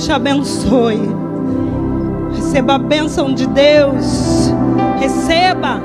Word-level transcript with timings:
Deus 0.00 0.04
te 0.04 0.12
abençoe. 0.12 1.00
Receba 2.34 2.76
a 2.76 2.78
bênção 2.78 3.34
de 3.34 3.46
Deus. 3.46 4.50
Receba, 4.98 5.80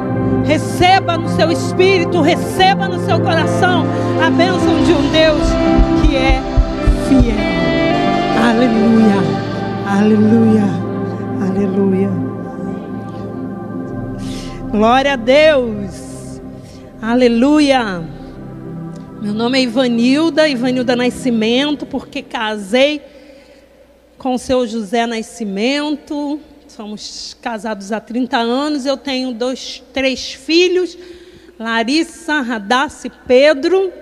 receba 0.45 1.17
no 1.17 1.27
seu 1.29 1.51
espírito, 1.51 2.21
receba 2.21 2.87
no 2.87 3.03
seu 3.05 3.19
coração 3.19 3.85
a 4.25 4.29
bênção 4.29 4.83
de 4.83 4.93
um 4.93 5.11
Deus 5.11 5.41
que 6.01 6.15
é 6.15 6.41
fiel. 7.07 7.35
Aleluia, 8.49 9.15
aleluia, 9.85 10.63
aleluia. 11.49 12.11
Glória 14.71 15.13
a 15.13 15.17
Deus, 15.17 16.41
aleluia. 17.01 18.01
Meu 19.21 19.33
nome 19.33 19.57
é 19.57 19.63
Ivanilda, 19.63 20.47
Ivanilda 20.47 20.95
Nascimento, 20.95 21.85
porque 21.85 22.21
casei 22.21 23.01
com 24.25 24.33
o 24.33 24.39
seu 24.39 24.65
José 24.65 25.05
Nascimento. 25.05 26.39
Somos 26.67 27.37
casados 27.39 27.91
há 27.91 27.99
30 27.99 28.35
anos. 28.35 28.83
Eu 28.83 28.97
tenho 28.97 29.31
dois, 29.31 29.83
três 29.93 30.33
filhos, 30.33 30.97
Larissa, 31.59 32.41
Radassa 32.41 33.05
e 33.05 33.11
Pedro, 33.27 33.93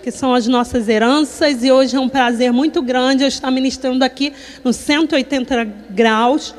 que 0.00 0.12
são 0.12 0.32
as 0.32 0.46
nossas 0.46 0.88
heranças. 0.88 1.64
E 1.64 1.72
hoje 1.72 1.96
é 1.96 1.98
um 1.98 2.08
prazer 2.08 2.52
muito 2.52 2.80
grande 2.82 3.24
eu 3.24 3.28
estar 3.28 3.50
ministrando 3.50 4.04
aqui 4.04 4.32
no 4.62 4.72
180 4.72 5.64
graus 5.90 6.54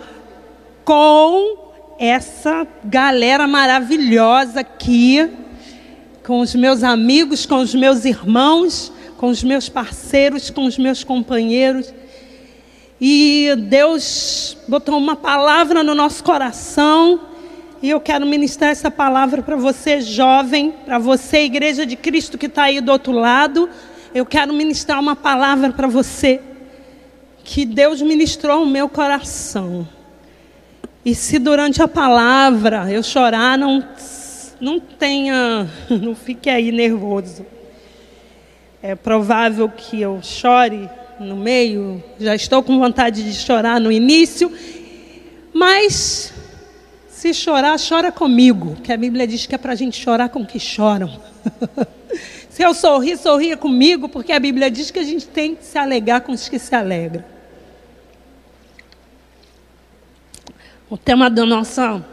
com 0.83 1.71
essa 1.97 2.67
galera 2.83 3.47
maravilhosa 3.47 4.59
aqui 4.59 5.31
com 6.21 6.41
os 6.41 6.53
meus 6.53 6.83
amigos, 6.83 7.45
com 7.45 7.59
os 7.61 7.73
meus 7.73 8.03
irmãos, 8.03 8.91
com 9.15 9.27
os 9.27 9.41
meus 9.41 9.69
parceiros, 9.69 10.49
com 10.49 10.65
os 10.65 10.77
meus 10.77 11.01
companheiros. 11.01 11.93
E 12.99 13.53
Deus 13.57 14.57
botou 14.67 14.97
uma 14.97 15.15
palavra 15.15 15.83
no 15.83 15.93
nosso 15.93 16.23
coração. 16.23 17.19
E 17.81 17.89
eu 17.89 17.99
quero 17.99 18.25
ministrar 18.25 18.71
essa 18.71 18.89
palavra 18.89 19.41
para 19.41 19.55
você, 19.55 19.99
jovem, 20.01 20.71
para 20.85 20.97
você, 20.97 21.39
igreja 21.39 21.85
de 21.85 21.95
Cristo 21.95 22.37
que 22.37 22.45
está 22.45 22.63
aí 22.63 22.79
do 22.79 22.91
outro 22.91 23.11
lado. 23.11 23.69
Eu 24.13 24.25
quero 24.25 24.53
ministrar 24.53 24.99
uma 24.99 25.15
palavra 25.15 25.71
para 25.71 25.87
você 25.87 26.41
que 27.43 27.65
Deus 27.65 28.01
ministrou 28.01 28.61
no 28.61 28.71
meu 28.71 28.87
coração. 28.87 29.87
E 31.03 31.13
se 31.13 31.37
durante 31.37 31.81
a 31.81 31.87
palavra 31.87 32.91
eu 32.91 33.03
chorar, 33.03 33.57
não 33.57 33.83
não 34.59 34.79
tenha, 34.79 35.67
não 35.89 36.15
fique 36.15 36.49
aí 36.49 36.71
nervoso. 36.71 37.45
É 38.81 38.95
provável 38.95 39.69
que 39.69 40.01
eu 40.01 40.19
chore 40.21 40.89
no 41.19 41.35
meio, 41.35 42.03
já 42.19 42.35
estou 42.35 42.61
com 42.61 42.77
vontade 42.77 43.23
de 43.23 43.33
chorar 43.33 43.79
no 43.79 43.91
início, 43.91 44.51
mas 45.53 46.33
se 47.07 47.33
chorar, 47.33 47.77
chora 47.79 48.11
comigo, 48.11 48.75
que 48.83 48.91
a 48.91 48.97
Bíblia 48.97 49.25
diz 49.25 49.45
que 49.45 49.55
é 49.55 49.57
para 49.57 49.73
a 49.73 49.75
gente 49.75 49.99
chorar 49.99 50.29
com 50.29 50.45
que 50.45 50.59
choram. 50.59 51.19
se 52.49 52.61
eu 52.61 52.73
sorrir, 52.73 53.17
sorria 53.17 53.57
comigo, 53.57 54.09
porque 54.09 54.31
a 54.31 54.39
Bíblia 54.39 54.69
diz 54.69 54.91
que 54.91 54.99
a 54.99 55.03
gente 55.03 55.27
tem 55.27 55.55
que 55.55 55.65
se 55.65 55.77
alegar 55.77 56.21
com 56.21 56.33
os 56.33 56.49
que 56.49 56.59
se 56.59 56.75
alegram. 56.75 57.23
O 60.89 60.97
tema 60.97 61.29
da 61.29 61.45
nossa 61.45 62.05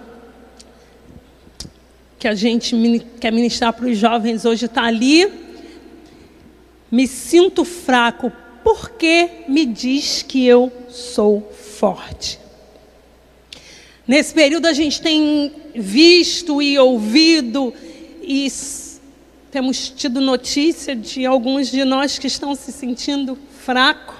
que 2.19 2.29
a 2.29 2.35
gente 2.37 2.77
quer 3.21 3.33
ministrar 3.33 3.73
para 3.73 3.87
os 3.87 3.99
jovens 3.99 4.45
hoje 4.45 4.67
está 4.67 4.85
ali. 4.85 5.29
Me 6.91 7.09
sinto 7.09 7.65
fraco, 7.65 8.31
porque 8.63 9.45
me 9.49 9.67
diz 9.67 10.23
que 10.23 10.47
eu 10.47 10.73
sou 10.89 11.51
forte. 11.53 12.39
Nesse 14.07 14.35
período 14.35 14.67
a 14.67 14.73
gente 14.73 15.01
tem 15.01 15.53
visto 15.75 16.61
e 16.61 16.79
ouvido 16.79 17.73
e 18.23 18.51
temos 19.51 19.91
tido 19.91 20.21
notícia 20.21 20.97
de 20.97 21.27
alguns 21.27 21.71
de 21.71 21.85
nós 21.85 22.19
que 22.19 22.27
estão 22.27 22.55
se 22.55 22.73
sentindo 22.73 23.39
fracos. 23.65 24.17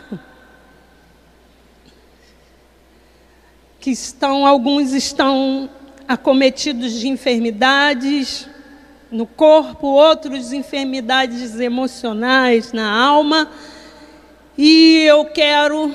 Que 3.81 3.91
estão, 3.91 4.47
alguns 4.47 4.93
estão 4.93 5.69
acometidos 6.07 6.93
de 7.01 7.09
enfermidades 7.09 8.49
no 9.11 9.27
corpo, 9.27 9.87
outros 9.87 10.51
de 10.51 10.57
enfermidades 10.57 11.59
emocionais 11.59 12.73
na 12.73 12.91
alma. 12.91 13.51
E 14.57 15.05
eu 15.07 15.25
quero 15.25 15.95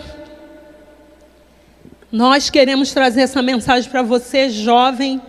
nós 2.12 2.50
queremos 2.50 2.94
trazer 2.94 3.22
essa 3.22 3.42
mensagem 3.42 3.90
para 3.90 4.02
você, 4.02 4.50
jovem, 4.50 5.22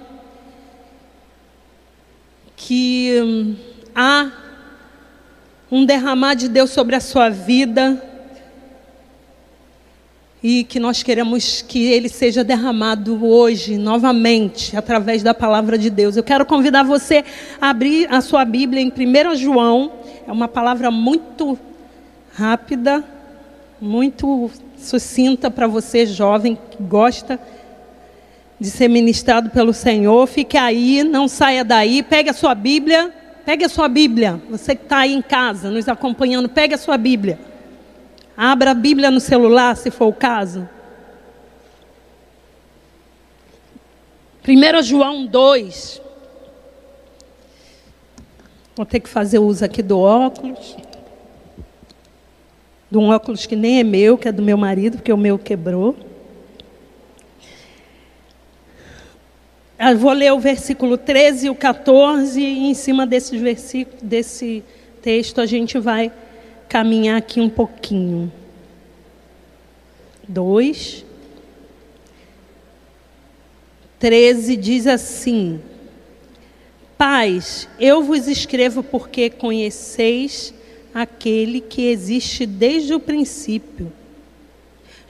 que 2.57 3.57
há 3.95 4.31
um 5.71 5.85
derramar 5.85 6.35
de 6.35 6.49
Deus 6.49 6.71
sobre 6.71 6.95
a 6.95 7.01
sua 7.01 7.29
vida 7.29 8.03
e 10.41 10.63
que 10.63 10.79
nós 10.79 11.03
queremos 11.03 11.63
que 11.63 11.85
ele 11.85 12.09
seja 12.09 12.45
derramado 12.45 13.27
hoje, 13.27 13.77
novamente, 13.77 14.77
através 14.77 15.23
da 15.23 15.35
palavra 15.35 15.77
de 15.77 15.91
Deus. 15.91 16.17
Eu 16.17 16.23
quero 16.23 16.47
convidar 16.47 16.85
você 16.85 17.25
a 17.61 17.71
abrir 17.71 18.07
a 18.11 18.21
sua 18.21 18.45
Bíblia 18.45 18.81
em 18.81 18.89
1 18.89 19.35
João, 19.35 19.93
é 20.27 20.31
uma 20.31 20.47
palavra 20.47 20.93
muito 20.93 21.59
rápida, 22.33 23.05
muito 23.81 24.51
sucinta 24.77 25.51
para 25.51 25.67
você, 25.67 26.07
jovem, 26.07 26.57
que 26.71 26.83
gosta 26.83 27.39
de 28.61 28.71
ser 28.71 28.89
ministrado 28.89 29.51
pelo 29.51 29.73
Senhor. 29.73 30.27
Fique 30.27 30.57
aí, 30.57 31.05
não 31.05 31.29
saia 31.29 31.65
daí, 31.65 32.03
pegue 32.03 32.31
a 32.31 32.33
sua 32.33 32.55
Bíblia, 32.55 33.13
pegue 33.45 33.65
a 33.65 33.69
sua 33.69 33.89
Bíblia. 33.89 34.41
Você 34.51 34.75
que 34.75 34.83
está 34.83 34.99
aí 34.99 35.15
em 35.15 35.23
casa, 35.23 35.71
nos 35.71 35.89
acompanhando, 35.89 36.49
pegue 36.49 36.75
a 36.75 36.79
sua 36.79 36.97
Bíblia. 36.97 37.39
Abra 38.37 38.73
a 38.73 38.75
Bíblia 38.75 39.11
no 39.11 39.21
celular, 39.21 39.77
se 39.77 39.91
for 39.91 40.07
o 40.07 40.13
caso. 40.13 40.69
1 44.47 44.83
João 44.83 45.27
2. 45.27 46.01
Vou 48.75 48.87
ter 48.87 49.01
que 49.01 49.09
fazer 49.09 49.41
uso 49.41 49.65
aqui 49.65 49.83
do 49.83 49.99
óculos. 49.99 50.77
De 52.91 52.97
um 52.97 53.11
óculos 53.11 53.47
que 53.47 53.55
nem 53.55 53.81
é 53.81 53.85
meu, 53.85 54.17
que 54.17 54.29
é 54.29 54.33
do 54.33 54.43
meu 54.43 54.57
marido, 54.57 54.97
porque 54.97 55.13
o 55.13 55.17
meu 55.17 55.39
quebrou. 55.39 55.95
Eu 59.79 59.97
vou 59.97 60.13
ler 60.13 60.33
o 60.33 60.41
versículo 60.41 60.99
13 60.99 61.47
e 61.47 61.51
o 61.51 61.55
14, 61.55 62.41
e 62.41 62.69
em 62.69 62.75
cima 62.75 63.07
desse, 63.07 63.39
versículo, 63.39 63.97
desse 64.03 64.65
texto 65.01 65.41
a 65.41 65.47
gente 65.47 65.79
vai 65.79 66.11
caminhar 66.69 67.17
aqui 67.17 67.41
um 67.41 67.49
pouquinho. 67.49 68.33
Dois. 70.27 71.05
Treze 73.99 74.57
diz 74.57 74.87
assim: 74.87 75.61
Pais, 76.97 77.69
eu 77.79 78.03
vos 78.03 78.27
escrevo 78.27 78.83
porque 78.83 79.31
conheceis 79.31 80.53
aquele 80.95 81.61
que 81.61 81.91
existe 81.91 82.47
desde 82.47 82.95
o 82.95 83.01
princípio. 83.01 83.93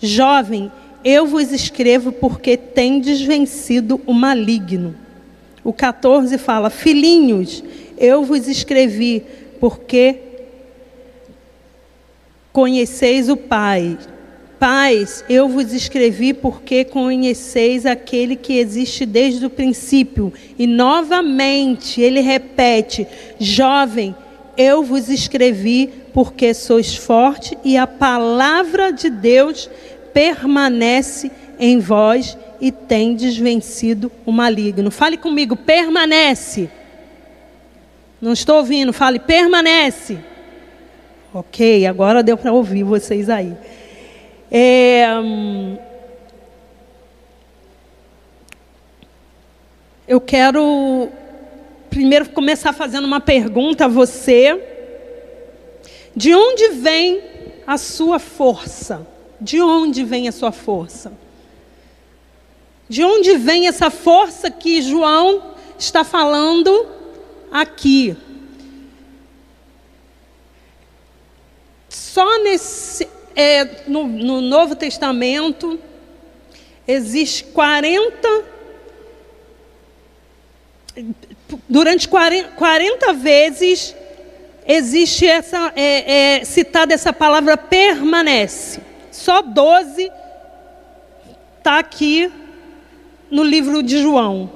Jovem, 0.00 0.70
eu 1.04 1.26
vos 1.26 1.52
escrevo 1.52 2.12
porque 2.12 2.56
tendes 2.56 3.20
vencido 3.20 4.00
o 4.06 4.12
maligno. 4.12 4.94
O 5.64 5.72
14 5.72 6.36
fala: 6.38 6.70
Filhinhos, 6.70 7.62
eu 7.96 8.24
vos 8.24 8.48
escrevi 8.48 9.24
porque 9.60 10.18
conheceis 12.52 13.28
o 13.28 13.36
Pai. 13.36 13.98
Pais, 14.58 15.24
eu 15.28 15.48
vos 15.48 15.72
escrevi 15.72 16.34
porque 16.34 16.84
conheceis 16.84 17.86
aquele 17.86 18.34
que 18.34 18.54
existe 18.54 19.06
desde 19.06 19.46
o 19.46 19.50
princípio. 19.50 20.32
E 20.58 20.66
novamente 20.66 22.00
ele 22.00 22.20
repete: 22.20 23.06
Jovem, 23.38 24.14
eu 24.58 24.82
vos 24.82 25.08
escrevi 25.08 25.86
porque 26.12 26.52
sois 26.52 26.96
forte 26.96 27.56
e 27.64 27.76
a 27.76 27.86
palavra 27.86 28.92
de 28.92 29.08
Deus 29.08 29.70
permanece 30.12 31.30
em 31.60 31.78
vós 31.78 32.36
e 32.60 32.72
tendes 32.72 33.36
vencido 33.36 34.10
o 34.26 34.32
maligno. 34.32 34.90
Fale 34.90 35.16
comigo, 35.16 35.54
permanece. 35.54 36.68
Não 38.20 38.32
estou 38.32 38.56
ouvindo, 38.56 38.92
fale, 38.92 39.20
permanece. 39.20 40.18
Ok, 41.32 41.86
agora 41.86 42.20
deu 42.20 42.36
para 42.36 42.52
ouvir 42.52 42.82
vocês 42.82 43.30
aí. 43.30 43.56
É, 44.50 45.06
eu 50.08 50.20
quero 50.20 51.10
primeiro 51.88 52.28
começar 52.30 52.72
fazendo 52.72 53.04
uma 53.04 53.20
pergunta 53.20 53.86
a 53.86 53.88
você. 53.88 54.60
De 56.14 56.34
onde 56.34 56.68
vem 56.68 57.22
a 57.66 57.76
sua 57.76 58.18
força? 58.18 59.06
De 59.40 59.60
onde 59.60 60.04
vem 60.04 60.28
a 60.28 60.32
sua 60.32 60.52
força? 60.52 61.12
De 62.88 63.04
onde 63.04 63.36
vem 63.36 63.68
essa 63.68 63.90
força 63.90 64.50
que 64.50 64.80
João 64.80 65.54
está 65.78 66.02
falando 66.04 66.88
aqui? 67.50 68.16
Só 71.88 72.42
nesse, 72.42 73.08
é, 73.36 73.82
no, 73.86 74.06
no 74.06 74.40
Novo 74.40 74.74
Testamento 74.74 75.78
existe 76.86 77.44
40 77.44 78.57
durante 81.68 82.08
40, 82.08 82.50
40 82.50 83.12
vezes 83.14 83.94
existe 84.66 85.26
essa 85.26 85.72
é, 85.74 86.36
é, 86.40 86.44
citada 86.44 86.92
essa 86.92 87.12
palavra 87.12 87.56
permanece. 87.56 88.80
Só 89.10 89.40
12 89.40 90.10
está 91.58 91.78
aqui 91.78 92.30
no 93.30 93.42
livro 93.42 93.82
de 93.82 94.00
João. 94.02 94.50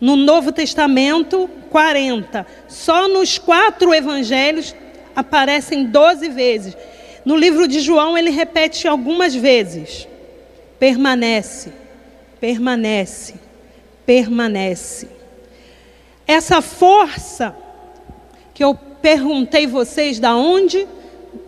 No 0.00 0.16
Novo 0.16 0.52
Testamento, 0.52 1.50
40. 1.70 2.46
Só 2.68 3.08
nos 3.08 3.36
quatro 3.36 3.92
evangelhos 3.94 4.74
aparecem 5.14 5.84
12 5.84 6.28
vezes. 6.30 6.76
No 7.24 7.36
livro 7.36 7.66
de 7.68 7.80
João, 7.80 8.16
ele 8.16 8.30
repete 8.30 8.86
algumas 8.86 9.34
vezes. 9.34 10.08
Permanece, 10.78 11.72
permanece, 12.40 13.34
permanece. 14.06 15.17
Essa 16.28 16.60
força 16.60 17.56
que 18.52 18.62
eu 18.62 18.74
perguntei 18.74 19.66
vocês 19.66 20.20
da 20.20 20.36
onde, 20.36 20.86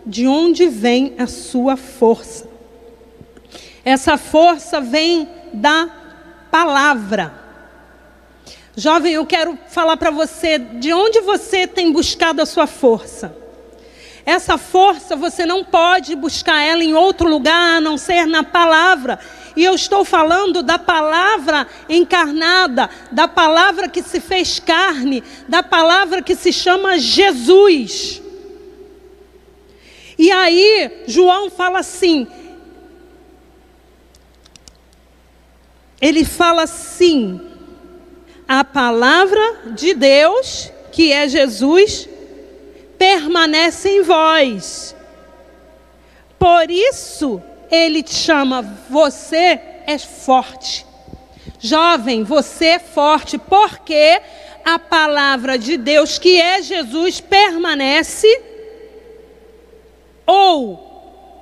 de 0.03 0.25
onde 0.25 0.67
vem 0.67 1.13
a 1.19 1.27
sua 1.27 1.77
força? 1.77 2.49
Essa 3.85 4.17
força 4.17 4.81
vem 4.81 5.29
da 5.53 5.87
palavra. 6.49 7.31
Jovem, 8.75 9.13
eu 9.13 9.25
quero 9.25 9.55
falar 9.67 9.97
para 9.97 10.09
você 10.09 10.57
de 10.57 10.91
onde 10.91 11.21
você 11.21 11.67
tem 11.67 11.91
buscado 11.91 12.41
a 12.41 12.45
sua 12.47 12.65
força. 12.65 13.37
Essa 14.25 14.57
força 14.57 15.15
você 15.15 15.45
não 15.45 15.63
pode 15.63 16.15
buscar 16.15 16.59
ela 16.63 16.83
em 16.83 16.95
outro 16.95 17.29
lugar 17.29 17.77
a 17.77 17.81
não 17.81 17.99
ser 17.99 18.25
na 18.25 18.43
palavra. 18.43 19.19
E 19.55 19.63
eu 19.63 19.75
estou 19.75 20.05
falando 20.05 20.63
da 20.63 20.79
palavra 20.79 21.67
encarnada, 21.89 22.89
da 23.11 23.27
palavra 23.27 23.89
que 23.89 24.01
se 24.01 24.19
fez 24.19 24.59
carne, 24.59 25.23
da 25.47 25.61
palavra 25.61 26.21
que 26.21 26.35
se 26.35 26.53
chama 26.53 26.97
Jesus. 26.97 28.21
E 30.17 30.31
aí, 30.31 31.03
João 31.07 31.49
fala 31.49 31.79
assim: 31.79 32.27
ele 36.01 36.25
fala 36.25 36.63
assim, 36.63 37.39
a 38.47 38.63
palavra 38.63 39.71
de 39.75 39.93
Deus, 39.93 40.71
que 40.91 41.11
é 41.11 41.27
Jesus, 41.27 42.09
permanece 42.97 43.89
em 43.89 44.01
vós. 44.01 44.95
Por 46.39 46.71
isso, 46.71 47.39
ele 47.71 48.03
te 48.03 48.13
chama, 48.13 48.61
você 48.89 49.59
é 49.87 49.97
forte. 49.97 50.85
Jovem, 51.59 52.23
você 52.23 52.65
é 52.65 52.79
forte, 52.79 53.37
porque 53.37 54.21
a 54.65 54.77
palavra 54.77 55.57
de 55.57 55.77
Deus, 55.77 56.19
que 56.19 56.39
é 56.39 56.61
Jesus, 56.61 57.21
permanece 57.21 58.27
ou 60.25 60.91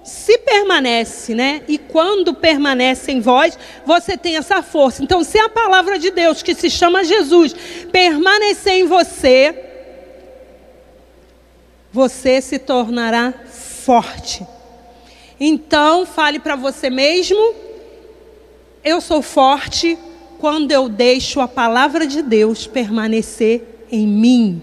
se 0.03 0.37
permanece, 0.39 1.35
né? 1.35 1.61
E 1.67 1.77
quando 1.77 2.33
permanece 2.33 3.11
em 3.11 3.19
vós, 3.19 3.57
você 3.85 4.17
tem 4.17 4.37
essa 4.37 4.61
força. 4.61 5.03
Então, 5.03 5.23
se 5.23 5.37
a 5.37 5.49
palavra 5.49 5.99
de 5.99 6.09
Deus, 6.09 6.41
que 6.41 6.55
se 6.55 6.69
chama 6.69 7.03
Jesus, 7.03 7.53
permanecer 7.91 8.73
em 8.73 8.85
você, 8.85 9.55
você 11.91 12.41
se 12.41 12.57
tornará 12.57 13.33
forte. 13.45 14.45
Então, 15.39 16.05
fale 16.05 16.39
para 16.39 16.55
você 16.55 16.89
mesmo: 16.89 17.53
eu 18.83 18.99
sou 18.99 19.21
forte 19.21 19.97
quando 20.39 20.71
eu 20.71 20.89
deixo 20.89 21.39
a 21.39 21.47
palavra 21.47 22.07
de 22.07 22.21
Deus 22.21 22.67
permanecer 22.67 23.85
em 23.91 24.07
mim. 24.07 24.61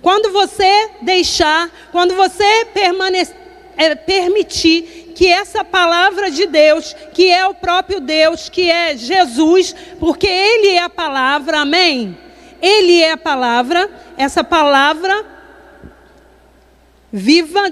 Quando 0.00 0.32
você 0.32 0.90
deixar, 1.02 1.70
quando 1.92 2.14
você 2.14 2.66
permanecer, 2.74 3.36
é, 3.76 3.94
permitir 3.94 5.12
que 5.14 5.26
essa 5.26 5.64
palavra 5.64 6.30
de 6.30 6.46
Deus, 6.46 6.94
que 7.12 7.30
é 7.30 7.46
o 7.46 7.54
próprio 7.54 8.00
Deus, 8.00 8.48
que 8.48 8.70
é 8.70 8.96
Jesus, 8.96 9.74
porque 10.00 10.26
Ele 10.26 10.68
é 10.68 10.82
a 10.82 10.88
palavra, 10.88 11.60
amém? 11.60 12.18
Ele 12.60 13.00
é 13.00 13.12
a 13.12 13.16
palavra, 13.16 13.90
essa 14.16 14.42
palavra 14.42 15.24
viva, 17.12 17.70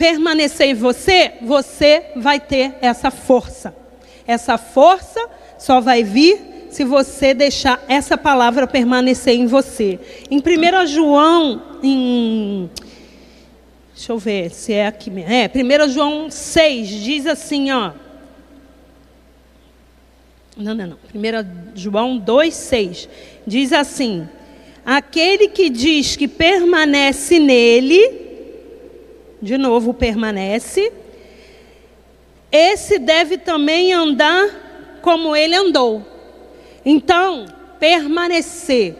permanecer 0.00 0.68
em 0.68 0.74
você, 0.74 1.32
você 1.42 2.06
vai 2.16 2.40
ter 2.40 2.74
essa 2.80 3.10
força. 3.10 3.76
Essa 4.26 4.56
força 4.56 5.28
só 5.58 5.78
vai 5.78 6.02
vir 6.02 6.40
se 6.70 6.84
você 6.84 7.34
deixar 7.34 7.84
essa 7.86 8.16
palavra 8.16 8.66
permanecer 8.66 9.34
em 9.34 9.46
você. 9.46 10.00
Em 10.30 10.38
1 10.38 10.86
João, 10.86 11.62
em. 11.82 12.70
Deixa 13.94 14.10
eu 14.10 14.18
ver 14.18 14.50
se 14.52 14.72
é 14.72 14.86
aqui 14.86 15.10
mesmo. 15.10 15.30
É, 15.30 15.50
1 15.54 15.88
João 15.90 16.30
6 16.30 16.88
diz 16.88 17.26
assim, 17.26 17.70
ó. 17.70 17.92
Não, 20.56 20.74
não, 20.74 20.86
não. 20.86 20.98
1 21.14 21.74
João 21.74 22.16
2, 22.16 22.54
6. 22.54 23.08
Diz 23.46 23.70
assim: 23.70 24.26
Aquele 24.82 25.48
que 25.48 25.68
diz 25.68 26.16
que 26.16 26.26
permanece 26.26 27.38
nele, 27.38 28.19
de 29.40 29.56
novo 29.56 29.94
permanece, 29.94 30.92
esse 32.52 32.98
deve 32.98 33.38
também 33.38 33.92
andar 33.92 34.98
como 35.02 35.34
ele 35.34 35.54
andou. 35.54 36.04
Então, 36.84 37.46
permanecer. 37.78 38.96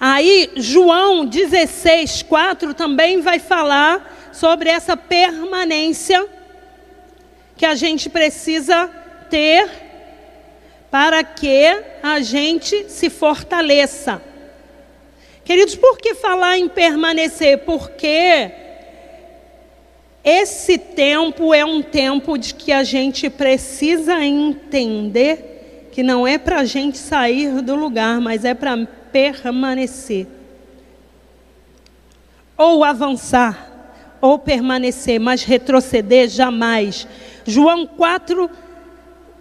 Aí, 0.00 0.50
João 0.56 1.24
16, 1.24 2.22
4 2.22 2.74
também 2.74 3.20
vai 3.20 3.38
falar 3.38 4.30
sobre 4.32 4.68
essa 4.68 4.96
permanência 4.96 6.26
que 7.56 7.64
a 7.64 7.74
gente 7.74 8.08
precisa 8.08 8.90
ter 9.30 9.70
para 10.90 11.22
que 11.22 11.82
a 12.02 12.20
gente 12.20 12.90
se 12.90 13.08
fortaleça. 13.08 14.20
Queridos, 15.44 15.74
por 15.74 15.98
que 15.98 16.14
falar 16.14 16.58
em 16.58 16.68
permanecer? 16.68 17.58
Porque 17.58 18.50
esse 20.24 20.78
tempo 20.78 21.52
é 21.52 21.64
um 21.64 21.82
tempo 21.82 22.38
de 22.38 22.54
que 22.54 22.70
a 22.70 22.84
gente 22.84 23.28
precisa 23.28 24.24
entender 24.24 25.88
que 25.90 26.02
não 26.02 26.26
é 26.26 26.38
para 26.38 26.60
a 26.60 26.64
gente 26.64 26.96
sair 26.96 27.60
do 27.60 27.74
lugar, 27.74 28.20
mas 28.20 28.44
é 28.44 28.54
para 28.54 28.86
permanecer. 29.12 30.28
Ou 32.56 32.84
avançar, 32.84 33.98
ou 34.20 34.38
permanecer, 34.38 35.18
mas 35.18 35.42
retroceder 35.42 36.28
jamais. 36.28 37.06
João 37.44 37.84
4, 37.84 38.48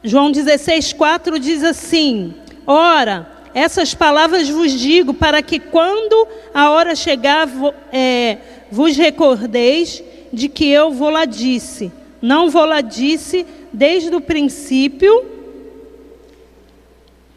João 0.03 0.31
16, 0.31 0.93
4 0.93 1.39
diz 1.39 1.63
assim: 1.63 2.33
Ora, 2.65 3.29
essas 3.53 3.93
palavras 3.93 4.49
vos 4.49 4.71
digo 4.71 5.13
para 5.13 5.41
que 5.41 5.59
quando 5.59 6.27
a 6.53 6.69
hora 6.69 6.95
chegar, 6.95 7.47
é, 7.91 8.37
vos 8.71 8.95
recordeis 8.95 10.03
de 10.31 10.47
que 10.47 10.67
eu 10.67 10.91
vou 10.91 11.09
lá 11.09 11.25
disse. 11.25 11.91
Não 12.21 12.49
vou 12.49 12.65
lá 12.65 12.81
disse 12.81 13.45
desde 13.73 14.13
o 14.13 14.21
princípio, 14.21 15.25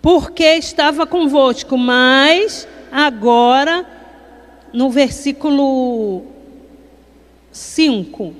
porque 0.02 0.44
estava 0.44 1.06
convosco, 1.06 1.78
mas 1.78 2.68
agora, 2.92 3.86
no 4.72 4.90
versículo 4.90 6.26
5. 7.50 8.34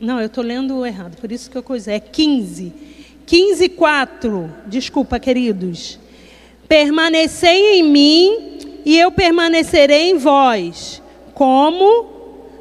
Não, 0.00 0.20
eu 0.20 0.26
estou 0.26 0.44
lendo 0.44 0.84
errado, 0.84 1.16
por 1.16 1.30
isso 1.30 1.50
que 1.50 1.56
eu 1.56 1.62
coisa. 1.62 1.92
É 1.92 2.00
15. 2.00 2.72
15, 3.26 3.68
4. 3.70 4.50
Desculpa, 4.66 5.20
queridos. 5.20 5.98
Permanecei 6.68 7.78
em 7.78 7.82
mim 7.82 8.58
e 8.84 8.98
eu 8.98 9.10
permanecerei 9.10 10.10
em 10.10 10.18
vós. 10.18 11.02
Como 11.34 12.06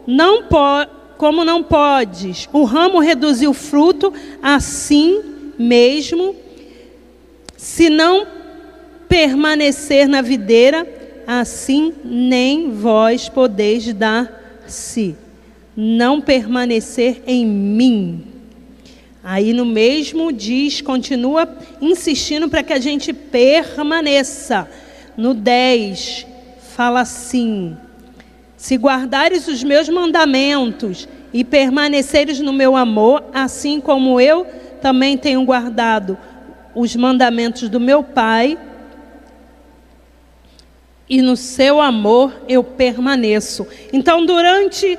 não, 0.05 0.43
po 0.43 0.87
como 1.17 1.43
não 1.43 1.63
podes 1.63 2.47
o 2.53 2.63
ramo 2.63 2.99
reduzir 2.99 3.47
o 3.47 3.53
fruto, 3.53 4.13
assim 4.41 5.21
mesmo, 5.57 6.35
se 7.57 7.89
não 7.89 8.27
permanecer 9.09 10.07
na 10.07 10.21
videira, 10.21 10.87
assim 11.25 11.93
nem 12.05 12.71
vós 12.71 13.27
podeis 13.27 13.91
dar-se 13.93 15.15
não 15.75 16.19
permanecer 16.19 17.21
em 17.27 17.45
mim. 17.45 18.23
Aí 19.29 19.51
no 19.51 19.65
mesmo 19.65 20.31
diz, 20.31 20.79
continua 20.79 21.49
insistindo 21.81 22.47
para 22.47 22.63
que 22.63 22.71
a 22.71 22.79
gente 22.79 23.11
permaneça. 23.11 24.69
No 25.17 25.33
10, 25.33 26.25
fala 26.73 27.01
assim: 27.01 27.75
Se 28.55 28.77
guardares 28.77 29.49
os 29.49 29.61
meus 29.65 29.89
mandamentos 29.89 31.09
e 31.33 31.43
permaneceres 31.43 32.39
no 32.39 32.53
meu 32.53 32.77
amor, 32.77 33.21
assim 33.33 33.81
como 33.81 34.21
eu 34.21 34.47
também 34.81 35.17
tenho 35.17 35.43
guardado 35.43 36.17
os 36.73 36.95
mandamentos 36.95 37.67
do 37.67 37.81
meu 37.81 38.01
Pai, 38.01 38.57
e 41.09 41.21
no 41.21 41.35
seu 41.35 41.81
amor 41.81 42.33
eu 42.47 42.63
permaneço. 42.63 43.67
Então, 43.91 44.25
durante 44.25 44.97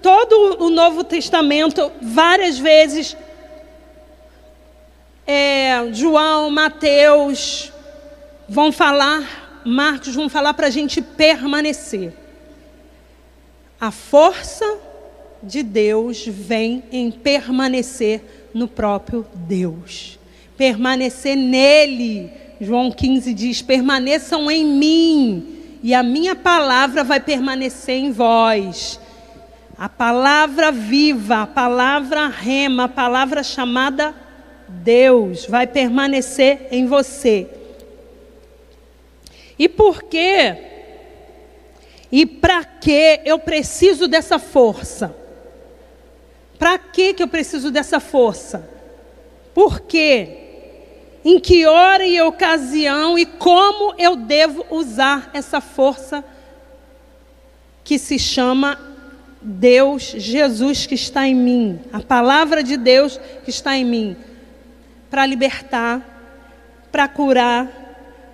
todo 0.00 0.62
o 0.62 0.70
Novo 0.70 1.02
Testamento, 1.02 1.90
várias 2.00 2.56
vezes, 2.56 3.16
é, 5.28 5.92
João, 5.92 6.50
Mateus 6.50 7.72
vão 8.48 8.72
falar, 8.72 9.60
Marcos 9.64 10.14
vão 10.14 10.28
falar 10.28 10.54
para 10.54 10.68
a 10.68 10.70
gente 10.70 11.02
permanecer. 11.02 12.12
A 13.80 13.90
força 13.90 14.78
de 15.42 15.62
Deus 15.62 16.26
vem 16.26 16.82
em 16.90 17.10
permanecer 17.10 18.50
no 18.52 18.66
próprio 18.66 19.24
Deus, 19.34 20.18
permanecer 20.56 21.36
nele 21.36 22.48
João 22.60 22.90
15 22.90 23.32
diz: 23.34 23.62
permaneçam 23.62 24.50
em 24.50 24.64
mim, 24.64 25.78
e 25.82 25.94
a 25.94 26.02
minha 26.02 26.34
palavra 26.34 27.04
vai 27.04 27.20
permanecer 27.20 27.96
em 27.96 28.10
vós. 28.10 29.00
A 29.76 29.88
palavra 29.88 30.72
viva, 30.72 31.42
a 31.42 31.46
palavra 31.46 32.26
rema, 32.26 32.84
a 32.84 32.88
palavra 32.88 33.44
chamada 33.44 34.12
Deus 34.68 35.46
vai 35.46 35.66
permanecer 35.66 36.68
em 36.70 36.86
você. 36.86 37.48
E 39.58 39.68
por 39.68 40.02
quê? 40.02 40.56
E 42.10 42.24
para 42.24 42.64
que 42.64 43.20
eu 43.24 43.38
preciso 43.38 44.06
dessa 44.06 44.38
força? 44.38 45.14
Para 46.58 46.78
que 46.78 47.14
eu 47.18 47.28
preciso 47.28 47.70
dessa 47.70 48.00
força? 48.00 48.68
Por 49.54 49.80
quê? 49.80 50.46
em 51.24 51.38
que 51.38 51.66
hora 51.66 52.06
e 52.06 52.20
ocasião 52.20 53.18
e 53.18 53.26
como 53.26 53.94
eu 53.98 54.16
devo 54.16 54.64
usar 54.70 55.30
essa 55.34 55.60
força 55.60 56.24
que 57.84 57.98
se 57.98 58.18
chama 58.18 58.78
Deus, 59.40 60.14
Jesus 60.16 60.86
que 60.86 60.94
está 60.94 61.26
em 61.26 61.34
mim, 61.34 61.80
a 61.92 62.00
palavra 62.00 62.62
de 62.62 62.76
Deus 62.76 63.20
que 63.44 63.50
está 63.50 63.76
em 63.76 63.84
mim, 63.84 64.16
para 65.10 65.26
libertar, 65.26 66.00
para 66.90 67.08
curar, 67.08 67.68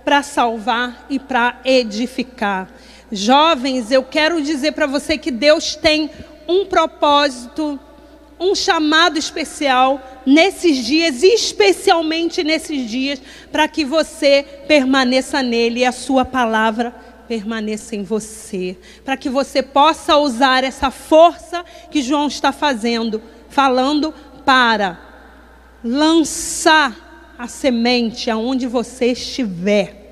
para 0.03 0.21
salvar 0.21 1.05
e 1.09 1.19
para 1.19 1.59
edificar. 1.65 2.69
Jovens, 3.11 3.91
eu 3.91 4.03
quero 4.03 4.41
dizer 4.41 4.73
para 4.73 4.87
você 4.87 5.17
que 5.17 5.31
Deus 5.31 5.75
tem 5.75 6.09
um 6.47 6.65
propósito 6.65 7.79
um 8.39 8.53
chamado 8.53 9.17
especial 9.17 10.21
nesses 10.25 10.85
dias, 10.85 11.23
especialmente 11.23 12.43
nesses 12.43 12.89
dias, 12.89 13.21
para 13.51 13.67
que 13.67 13.85
você 13.85 14.45
permaneça 14.67 15.41
nele 15.41 15.81
e 15.81 15.85
a 15.85 15.91
sua 15.91 16.25
palavra 16.25 16.93
permaneça 17.27 17.95
em 17.95 18.03
você, 18.03 18.77
para 19.03 19.17
que 19.17 19.29
você 19.29 19.63
possa 19.63 20.17
usar 20.17 20.63
essa 20.63 20.91
força 20.91 21.65
que 21.89 22.01
João 22.01 22.27
está 22.27 22.51
fazendo, 22.51 23.21
falando 23.49 24.13
para 24.45 25.14
lançar 25.85 27.35
a 27.37 27.47
semente 27.47 28.31
aonde 28.31 28.65
você 28.65 29.11
estiver. 29.11 30.03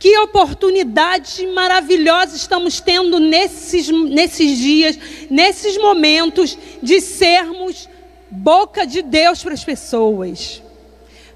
Que 0.00 0.18
oportunidade 0.18 1.46
maravilhosa 1.46 2.34
estamos 2.34 2.80
tendo 2.80 3.20
nesses, 3.20 3.88
nesses 3.88 4.58
dias, 4.58 4.98
nesses 5.30 5.76
momentos, 5.78 6.58
de 6.82 7.00
sermos 7.00 7.88
boca 8.28 8.84
de 8.84 9.02
Deus 9.02 9.44
para 9.44 9.54
as 9.54 9.62
pessoas, 9.62 10.60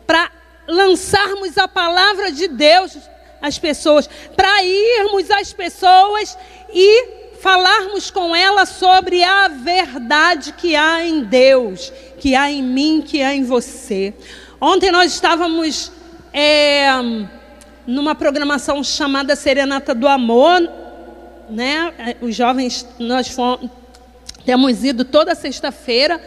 para 0.05 0.33
lançarmos 0.67 1.57
a 1.57 1.69
palavra 1.69 2.33
de 2.33 2.49
Deus 2.49 2.97
às 3.41 3.57
pessoas, 3.57 4.09
para 4.35 4.65
irmos 4.65 5.31
às 5.31 5.53
pessoas 5.53 6.37
e 6.73 7.24
falarmos 7.45 8.11
com 8.11 8.35
elas 8.35 8.71
sobre 8.71 9.23
a 9.23 9.49
verdade 9.49 10.55
que 10.55 10.75
há 10.75 11.05
em 11.05 11.23
Deus, 11.23 11.93
que 12.19 12.35
há 12.35 12.51
em 12.51 12.63
mim, 12.63 13.05
que 13.07 13.21
há 13.23 13.35
em 13.35 13.45
você. 13.45 14.15
Ontem 14.59 14.91
nós 14.91 15.13
estávamos. 15.13 15.93
É, 16.33 16.89
numa 17.87 18.15
programação 18.15 18.83
chamada 18.83 19.37
Serenata 19.37 19.95
do 19.95 20.09
Amor, 20.09 20.67
né? 21.51 22.17
Os 22.23 22.35
jovens 22.35 22.87
nós 22.99 23.29
fomos, 23.29 23.69
temos 24.43 24.83
ido 24.83 25.05
toda 25.05 25.35
sexta-feira 25.35 26.19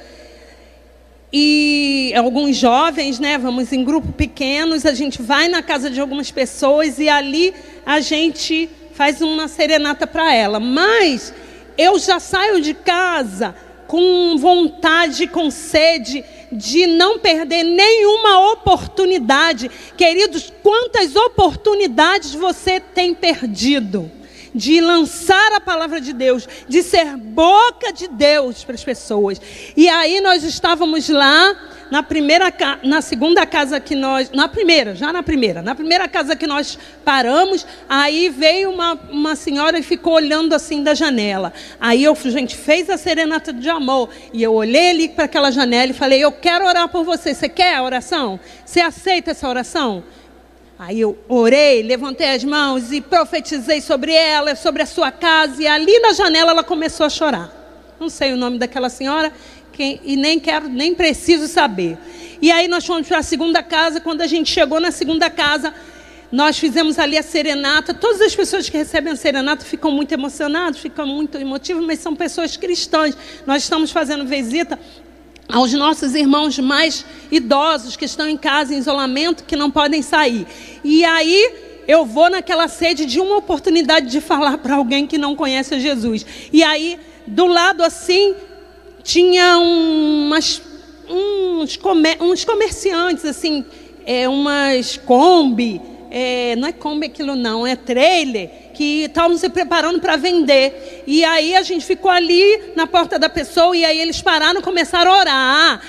e 1.33 2.13
alguns 2.15 2.55
jovens, 2.55 3.17
né? 3.17 3.39
Vamos 3.39 3.73
em 3.73 3.83
grupos 3.83 4.13
pequenos, 4.15 4.85
a 4.85 4.93
gente 4.93 5.19
vai 5.19 5.47
na 5.47 5.63
casa 5.63 5.89
de 5.89 5.99
algumas 5.99 6.29
pessoas 6.29 6.99
e 6.99 7.09
ali 7.09 7.55
a 7.83 7.99
gente 8.01 8.69
faz 8.97 9.21
uma 9.21 9.47
serenata 9.47 10.07
para 10.07 10.33
ela. 10.33 10.59
Mas 10.59 11.31
eu 11.77 11.99
já 11.99 12.19
saio 12.19 12.59
de 12.59 12.73
casa 12.73 13.53
com 13.85 14.35
vontade, 14.37 15.27
com 15.27 15.51
sede 15.51 16.25
de 16.51 16.87
não 16.87 17.19
perder 17.19 17.63
nenhuma 17.63 18.53
oportunidade. 18.53 19.69
Queridos, 19.95 20.51
quantas 20.63 21.15
oportunidades 21.15 22.33
você 22.33 22.79
tem 22.79 23.13
perdido? 23.13 24.11
De 24.57 24.81
lançar 24.81 25.53
a 25.53 25.61
palavra 25.61 26.01
de 26.01 26.11
Deus, 26.11 26.47
de 26.67 26.81
ser 26.81 27.15
boca 27.15 27.93
de 27.93 28.07
Deus 28.07 28.63
para 28.63 28.75
as 28.75 28.83
pessoas. 28.83 29.39
E 29.75 29.87
aí 29.87 30.19
nós 30.19 30.43
estávamos 30.43 31.07
lá 31.09 31.55
na 31.89 32.03
primeira, 32.03 32.53
na 32.83 33.01
segunda 33.01 33.45
casa 33.45 33.79
que 33.79 33.95
nós, 33.95 34.31
na 34.31 34.47
primeira, 34.47 34.95
já 34.95 35.13
na 35.13 35.23
primeira, 35.23 35.61
na 35.61 35.73
primeira 35.73 36.07
casa 36.07 36.35
que 36.35 36.45
nós 36.45 36.77
paramos, 37.03 37.65
aí 37.87 38.29
veio 38.29 38.71
uma, 38.71 38.93
uma 39.09 39.35
senhora 39.35 39.79
e 39.79 39.83
ficou 39.83 40.13
olhando 40.13 40.53
assim 40.53 40.83
da 40.83 40.93
janela. 40.93 41.53
Aí 41.79 42.03
eu, 42.03 42.15
gente 42.15 42.55
fez 42.55 42.89
a 42.89 42.97
serenata 42.97 43.53
de 43.53 43.69
amor 43.69 44.09
e 44.33 44.43
eu 44.43 44.53
olhei 44.53 44.89
ali 44.89 45.09
para 45.09 45.25
aquela 45.25 45.51
janela 45.51 45.91
e 45.91 45.95
falei: 45.95 46.23
Eu 46.23 46.31
quero 46.31 46.65
orar 46.65 46.89
por 46.89 47.03
você. 47.03 47.33
Você 47.33 47.47
quer 47.47 47.75
a 47.75 47.83
oração? 47.83 48.39
Você 48.65 48.81
aceita 48.81 49.31
essa 49.31 49.47
oração? 49.47 50.03
Aí 50.79 51.01
eu 51.01 51.17
orei, 51.27 51.81
levantei 51.81 52.29
as 52.29 52.43
mãos 52.43 52.91
e 52.91 53.01
profetizei 53.01 53.81
sobre 53.81 54.13
ela, 54.13 54.55
sobre 54.55 54.83
a 54.83 54.85
sua 54.85 55.11
casa, 55.11 55.63
e 55.63 55.67
ali 55.67 55.99
na 55.99 56.13
janela 56.13 56.51
ela 56.51 56.63
começou 56.63 57.07
a 57.07 57.09
chorar. 57.09 57.51
Não 57.99 58.09
sei 58.09 58.33
o 58.33 58.37
nome 58.37 58.59
daquela 58.59 58.87
senhora, 58.87 59.33
quem, 59.73 59.99
e 60.03 60.15
nem 60.15 60.39
quero, 60.39 60.69
nem 60.69 60.93
preciso 60.93 61.47
saber. 61.47 61.97
E 62.39 62.51
aí 62.51 62.67
nós 62.67 62.85
fomos 62.85 63.07
para 63.07 63.17
a 63.19 63.23
segunda 63.23 63.63
casa. 63.63 63.99
Quando 63.99 64.21
a 64.21 64.27
gente 64.27 64.51
chegou 64.51 64.79
na 64.79 64.91
segunda 64.91 65.31
casa, 65.31 65.73
nós 66.31 66.59
fizemos 66.59 66.99
ali 66.99 67.17
a 67.17 67.23
serenata. 67.23 67.93
Todas 67.93 68.21
as 68.21 68.35
pessoas 68.35 68.69
que 68.69 68.77
recebem 68.77 69.13
a 69.13 69.15
serenata 69.15 69.65
ficam 69.65 69.91
muito 69.91 70.11
emocionadas, 70.11 70.77
ficam 70.77 71.07
muito 71.07 71.39
emotivas, 71.39 71.83
mas 71.83 71.99
são 71.99 72.15
pessoas 72.15 72.55
cristãs. 72.55 73.17
Nós 73.47 73.63
estamos 73.63 73.91
fazendo 73.91 74.25
visita 74.25 74.77
aos 75.47 75.71
nossos 75.73 76.13
irmãos 76.13 76.57
mais 76.59 77.05
idosos 77.31 77.95
que 77.95 78.05
estão 78.05 78.27
em 78.27 78.37
casa 78.37 78.73
em 78.73 78.77
isolamento, 78.77 79.43
que 79.43 79.55
não 79.55 79.71
podem 79.71 80.01
sair. 80.01 80.45
E 80.83 81.03
aí 81.05 81.51
eu 81.87 82.05
vou 82.05 82.29
naquela 82.29 82.67
sede 82.67 83.05
de 83.05 83.19
uma 83.19 83.37
oportunidade 83.37 84.07
de 84.07 84.19
falar 84.19 84.57
para 84.57 84.75
alguém 84.75 85.07
que 85.07 85.17
não 85.17 85.35
conhece 85.35 85.79
Jesus. 85.79 86.25
E 86.51 86.63
aí 86.63 86.99
do 87.25 87.45
lado 87.45 87.83
assim 87.83 88.35
tinha 89.03 89.57
umas, 89.57 90.61
uns, 91.09 91.77
comer, 91.77 92.17
uns 92.21 92.43
comerciantes, 92.43 93.23
assim, 93.23 93.63
é, 94.05 94.27
umas 94.27 94.97
Kombi, 94.97 95.81
é, 96.11 96.55
não 96.55 96.67
é 96.67 96.71
Kombi 96.71 97.07
aquilo 97.07 97.35
não, 97.35 97.65
é 97.65 97.75
trailer, 97.75 98.49
que 98.73 99.03
estavam 99.03 99.37
se 99.37 99.49
preparando 99.49 99.99
para 99.99 100.15
vender. 100.15 101.03
E 101.07 101.23
aí 101.23 101.55
a 101.55 101.61
gente 101.61 101.85
ficou 101.85 102.11
ali 102.11 102.71
na 102.75 102.87
porta 102.87 103.17
da 103.17 103.29
pessoa 103.29 103.75
e 103.75 103.83
aí 103.83 103.99
eles 103.99 104.21
pararam 104.21 104.61
começaram 104.61 105.11
a 105.11 105.19
orar. 105.19 105.81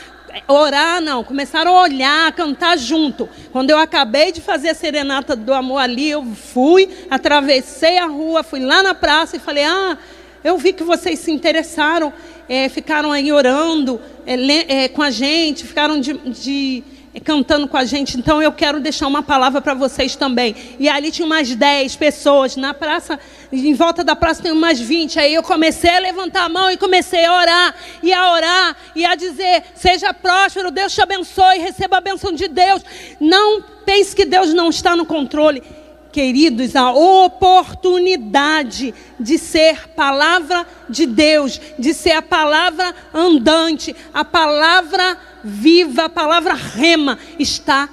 Orar 0.46 1.00
não, 1.00 1.24
começaram 1.24 1.76
a 1.76 1.82
olhar, 1.82 2.28
a 2.28 2.32
cantar 2.32 2.76
junto. 2.76 3.28
Quando 3.50 3.70
eu 3.70 3.78
acabei 3.78 4.30
de 4.30 4.40
fazer 4.40 4.70
a 4.70 4.74
serenata 4.74 5.34
do 5.34 5.52
amor 5.52 5.78
ali, 5.78 6.10
eu 6.10 6.24
fui, 6.24 6.88
atravessei 7.10 7.98
a 7.98 8.06
rua, 8.06 8.42
fui 8.42 8.60
lá 8.60 8.82
na 8.82 8.94
praça 8.94 9.36
e 9.36 9.40
falei: 9.40 9.64
Ah, 9.64 9.96
eu 10.44 10.58
vi 10.58 10.72
que 10.72 10.84
vocês 10.84 11.18
se 11.18 11.32
interessaram 11.32 12.12
é, 12.48 12.68
ficaram 12.68 13.12
aí 13.12 13.30
orando 13.30 14.00
é, 14.26 14.84
é, 14.84 14.88
com 14.88 15.02
a 15.02 15.10
gente, 15.10 15.66
ficaram 15.66 16.00
de, 16.00 16.14
de 16.14 16.82
cantando 17.20 17.68
com 17.68 17.76
a 17.76 17.84
gente, 17.84 18.18
então 18.18 18.42
eu 18.42 18.52
quero 18.52 18.80
deixar 18.80 19.06
uma 19.06 19.22
palavra 19.22 19.60
para 19.60 19.74
vocês 19.74 20.16
também. 20.16 20.54
E 20.78 20.88
ali 20.88 21.10
tinha 21.10 21.26
umas 21.26 21.54
10 21.54 21.96
pessoas, 21.96 22.56
na 22.56 22.74
praça, 22.74 23.18
em 23.52 23.74
volta 23.74 24.04
da 24.04 24.14
praça 24.14 24.42
tem 24.42 24.52
umas 24.52 24.80
20. 24.80 25.18
Aí 25.18 25.34
eu 25.34 25.42
comecei 25.42 25.90
a 25.90 25.98
levantar 25.98 26.44
a 26.44 26.48
mão 26.48 26.70
e 26.70 26.76
comecei 26.76 27.24
a 27.24 27.36
orar, 27.36 27.74
e 28.02 28.12
a 28.12 28.32
orar, 28.32 28.76
e 28.94 29.04
a 29.04 29.14
dizer: 29.14 29.64
Seja 29.74 30.12
próspero, 30.12 30.70
Deus 30.70 30.94
te 30.94 31.00
abençoe, 31.00 31.58
receba 31.58 31.98
a 31.98 32.00
benção 32.00 32.32
de 32.32 32.48
Deus. 32.48 32.82
Não 33.20 33.62
pense 33.84 34.14
que 34.14 34.24
Deus 34.24 34.52
não 34.52 34.68
está 34.68 34.94
no 34.94 35.06
controle 35.06 35.62
queridos, 36.10 36.74
a 36.74 36.90
oportunidade 36.90 38.94
de 39.20 39.38
ser 39.38 39.90
palavra 39.90 40.66
de 40.88 41.06
Deus, 41.06 41.60
de 41.78 41.94
ser 41.94 42.10
a 42.12 42.22
palavra 42.22 42.94
andante, 43.14 43.94
a 44.12 44.24
palavra 44.24 45.16
viva, 45.48 46.04
a 46.04 46.08
palavra 46.08 46.54
rema, 46.54 47.18
está 47.38 47.88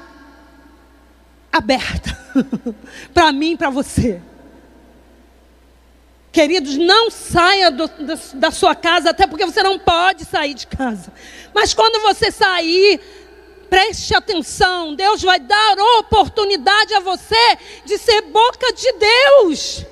aberta 1.52 2.18
para 3.14 3.32
mim 3.32 3.54
e 3.54 3.58
para 3.58 3.70
você. 3.70 4.22
Queridos, 6.32 6.76
não 6.76 7.10
saia 7.10 7.72
do, 7.72 7.88
da, 7.88 8.18
da 8.34 8.52
sua 8.52 8.76
casa, 8.76 9.12
até 9.12 9.26
porque 9.26 9.46
você 9.46 9.64
não 9.64 9.80
pode 9.80 10.26
sair 10.26 10.54
de 10.54 10.68
casa. 10.68 11.14
Mas 11.54 11.74
quando 11.74 12.02
você 12.02 12.30
sair, 12.30 13.00
Preste 13.70 14.16
atenção, 14.16 14.96
Deus 14.96 15.22
vai 15.22 15.40
dar 15.40 15.78
oportunidade 16.00 16.94
a 16.94 17.00
você 17.00 17.58
de 17.84 17.98
ser 17.98 18.22
boca 18.22 18.72
de 18.74 18.92
Deus, 18.94 19.86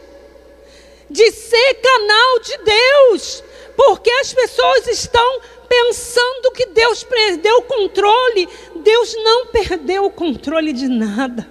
de 1.10 1.32
ser 1.32 1.74
canal 1.76 2.40
de 2.40 2.58
Deus, 2.60 3.44
porque 3.76 4.12
as 4.12 4.32
pessoas 4.32 4.88
estão 4.88 5.42
pensando 5.68 6.52
que 6.54 6.68
Deus 6.68 7.04
perdeu 7.04 7.58
o 7.58 7.64
controle. 7.64 8.48
Deus 8.78 9.16
não 9.24 9.48
perdeu 9.48 10.06
o 10.06 10.12
controle 10.12 10.74
de 10.74 10.88
nada. 10.88 11.48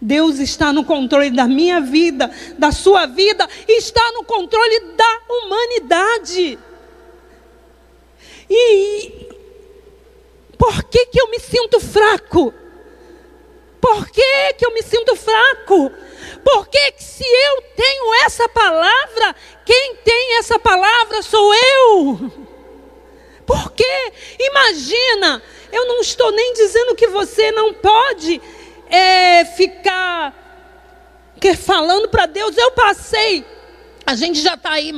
Deus 0.00 0.38
está 0.38 0.72
no 0.72 0.84
controle 0.84 1.30
da 1.30 1.48
minha 1.48 1.80
vida, 1.80 2.30
da 2.56 2.70
sua 2.70 3.06
vida, 3.06 3.48
está 3.66 4.12
no 4.12 4.22
controle 4.22 4.80
da 4.96 5.20
humanidade. 5.28 6.58
E, 8.48 9.28
por 10.56 10.84
que, 10.84 11.06
que 11.06 11.20
eu 11.20 11.28
me 11.30 11.40
sinto 11.40 11.80
fraco? 11.80 12.54
Por 13.80 14.08
que, 14.10 14.54
que 14.54 14.66
eu 14.66 14.74
me 14.74 14.82
sinto 14.82 15.14
fraco? 15.16 15.92
Porque 16.44 16.92
que 16.92 17.02
se 17.02 17.24
eu 17.24 17.62
tenho 17.76 18.14
essa 18.24 18.48
palavra, 18.48 19.34
quem 19.64 19.96
tem 19.96 20.38
essa 20.38 20.58
palavra 20.58 21.22
sou 21.22 21.54
eu. 21.54 22.32
Porque, 23.46 24.12
imagina, 24.38 25.42
eu 25.72 25.86
não 25.86 26.00
estou 26.00 26.30
nem 26.32 26.52
dizendo 26.52 26.94
que 26.94 27.06
você 27.06 27.50
não 27.52 27.72
pode 27.72 28.40
é, 28.90 29.44
ficar 29.44 30.34
que, 31.40 31.54
falando 31.54 32.08
para 32.08 32.26
Deus. 32.26 32.56
Eu 32.56 32.72
passei 32.72 33.44
a 34.08 34.14
gente 34.14 34.40
já 34.40 34.54
está 34.54 34.70
aí 34.70 34.90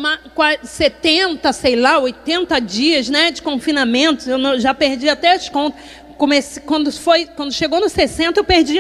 70, 0.62 1.52
sei 1.52 1.74
lá, 1.74 1.98
80 1.98 2.60
dias 2.60 3.08
né, 3.08 3.32
de 3.32 3.42
confinamento. 3.42 4.30
Eu 4.30 4.60
já 4.60 4.72
perdi 4.72 5.08
até 5.08 5.32
as 5.32 5.48
contas. 5.48 5.82
Comecei, 6.20 6.62
quando, 6.66 6.92
foi, 6.92 7.24
quando 7.24 7.50
chegou 7.50 7.80
nos 7.80 7.92
60, 7.92 8.38
eu 8.38 8.44
perdi. 8.44 8.78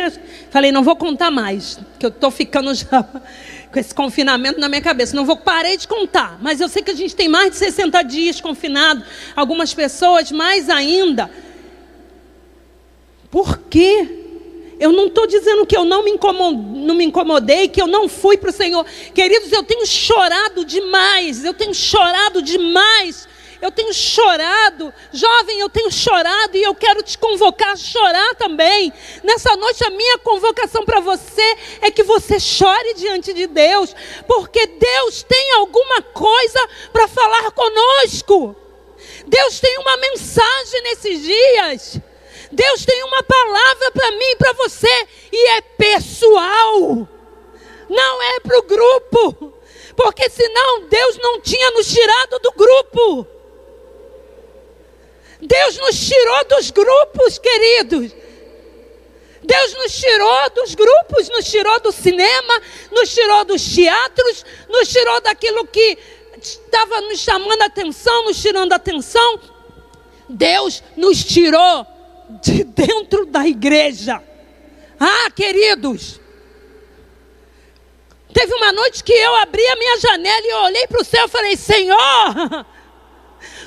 Falei, 0.50 0.70
não 0.70 0.82
vou 0.82 0.94
contar 0.94 1.30
mais, 1.30 1.80
que 1.98 2.04
eu 2.04 2.10
estou 2.10 2.30
ficando 2.30 2.74
já 2.74 3.02
com 3.72 3.78
esse 3.78 3.94
confinamento 3.94 4.60
na 4.60 4.68
minha 4.68 4.82
cabeça. 4.82 5.16
Não 5.16 5.24
vou, 5.24 5.38
parei 5.38 5.78
de 5.78 5.88
contar. 5.88 6.38
Mas 6.42 6.60
eu 6.60 6.68
sei 6.68 6.82
que 6.82 6.90
a 6.90 6.94
gente 6.94 7.16
tem 7.16 7.30
mais 7.30 7.52
de 7.52 7.56
60 7.56 8.02
dias 8.02 8.42
confinado. 8.42 9.02
Algumas 9.34 9.72
pessoas 9.72 10.30
mais 10.30 10.68
ainda. 10.68 11.30
Por 13.30 13.56
quê? 13.70 14.18
Eu 14.78 14.92
não 14.92 15.06
estou 15.06 15.26
dizendo 15.26 15.64
que 15.64 15.74
eu 15.74 15.86
não 15.86 16.04
me, 16.04 16.12
não 16.84 16.94
me 16.94 17.06
incomodei, 17.06 17.68
que 17.68 17.80
eu 17.80 17.86
não 17.86 18.06
fui 18.06 18.36
para 18.36 18.50
o 18.50 18.52
Senhor. 18.52 18.84
Queridos, 19.14 19.50
eu 19.50 19.62
tenho 19.62 19.86
chorado 19.86 20.62
demais, 20.62 21.42
eu 21.42 21.54
tenho 21.54 21.72
chorado 21.72 22.42
demais. 22.42 23.26
Eu 23.60 23.70
tenho 23.70 23.92
chorado, 23.92 24.92
jovem, 25.12 25.60
eu 25.60 25.68
tenho 25.68 25.90
chorado 25.90 26.56
e 26.56 26.62
eu 26.62 26.74
quero 26.74 27.02
te 27.02 27.18
convocar 27.18 27.72
a 27.72 27.76
chorar 27.76 28.34
também. 28.36 28.92
Nessa 29.22 29.54
noite, 29.56 29.84
a 29.84 29.90
minha 29.90 30.18
convocação 30.18 30.84
para 30.84 31.00
você 31.00 31.56
é 31.82 31.90
que 31.90 32.02
você 32.02 32.40
chore 32.40 32.94
diante 32.94 33.34
de 33.34 33.46
Deus, 33.46 33.94
porque 34.26 34.66
Deus 34.66 35.22
tem 35.22 35.52
alguma 35.52 36.00
coisa 36.02 36.68
para 36.92 37.06
falar 37.06 37.50
conosco. 37.50 38.56
Deus 39.26 39.60
tem 39.60 39.78
uma 39.78 39.96
mensagem 39.98 40.82
nesses 40.82 41.22
dias. 41.22 42.00
Deus 42.50 42.84
tem 42.84 43.04
uma 43.04 43.22
palavra 43.22 43.90
para 43.92 44.10
mim 44.12 44.36
para 44.36 44.52
você, 44.54 45.08
e 45.30 45.48
é 45.50 45.60
pessoal, 45.60 47.08
não 47.88 48.22
é 48.22 48.40
para 48.40 48.58
o 48.58 48.62
grupo, 48.62 49.52
porque 49.94 50.28
senão 50.28 50.88
Deus 50.88 51.16
não 51.18 51.40
tinha 51.40 51.70
nos 51.70 51.86
tirado 51.86 52.38
do 52.40 52.52
grupo. 52.52 53.39
Deus 55.42 55.78
nos 55.78 55.98
tirou 55.98 56.44
dos 56.44 56.70
grupos, 56.70 57.38
queridos. 57.38 58.12
Deus 59.42 59.74
nos 59.74 59.98
tirou 59.98 60.50
dos 60.50 60.74
grupos, 60.74 61.28
nos 61.30 61.50
tirou 61.50 61.80
do 61.80 61.90
cinema, 61.90 62.62
nos 62.92 63.12
tirou 63.12 63.44
dos 63.44 63.74
teatros, 63.74 64.44
nos 64.68 64.88
tirou 64.88 65.20
daquilo 65.22 65.66
que 65.66 65.98
estava 66.40 67.00
nos 67.02 67.18
chamando 67.20 67.62
a 67.62 67.66
atenção, 67.66 68.24
nos 68.24 68.40
tirando 68.40 68.72
a 68.72 68.76
atenção. 68.76 69.40
Deus 70.28 70.82
nos 70.96 71.24
tirou 71.24 71.86
de 72.42 72.64
dentro 72.64 73.26
da 73.26 73.46
igreja. 73.46 74.22
Ah, 74.98 75.30
queridos, 75.34 76.20
teve 78.32 78.54
uma 78.54 78.72
noite 78.72 79.02
que 79.02 79.12
eu 79.12 79.34
abri 79.36 79.66
a 79.66 79.76
minha 79.76 79.98
janela 79.98 80.46
e 80.46 80.52
olhei 80.66 80.86
para 80.86 81.00
o 81.00 81.04
céu 81.04 81.24
e 81.24 81.28
falei: 81.28 81.56
Senhor, 81.56 81.96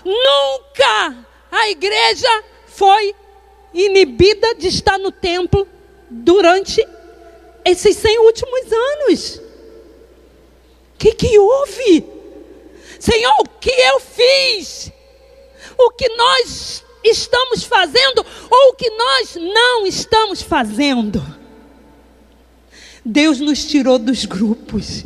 nunca 0.05 1.25
a 1.53 1.69
igreja 1.69 2.43
foi 2.65 3.13
inibida 3.71 4.55
de 4.55 4.67
estar 4.67 4.97
no 4.97 5.11
templo 5.11 5.67
durante 6.09 6.85
esses 7.63 7.95
100 7.95 8.19
últimos 8.19 8.71
anos. 8.71 9.35
O 10.95 10.97
que, 10.97 11.13
que 11.13 11.37
houve? 11.37 12.05
Senhor, 12.99 13.35
o 13.39 13.47
que 13.59 13.69
eu 13.69 13.99
fiz? 13.99 14.91
O 15.77 15.91
que 15.91 16.09
nós 16.09 16.83
estamos 17.03 17.63
fazendo 17.63 18.25
ou 18.49 18.71
o 18.71 18.75
que 18.75 18.89
nós 18.89 19.35
não 19.35 19.85
estamos 19.85 20.41
fazendo. 20.41 21.23
Deus 23.05 23.39
nos 23.39 23.63
tirou 23.65 23.99
dos 23.99 24.25
grupos. 24.25 25.05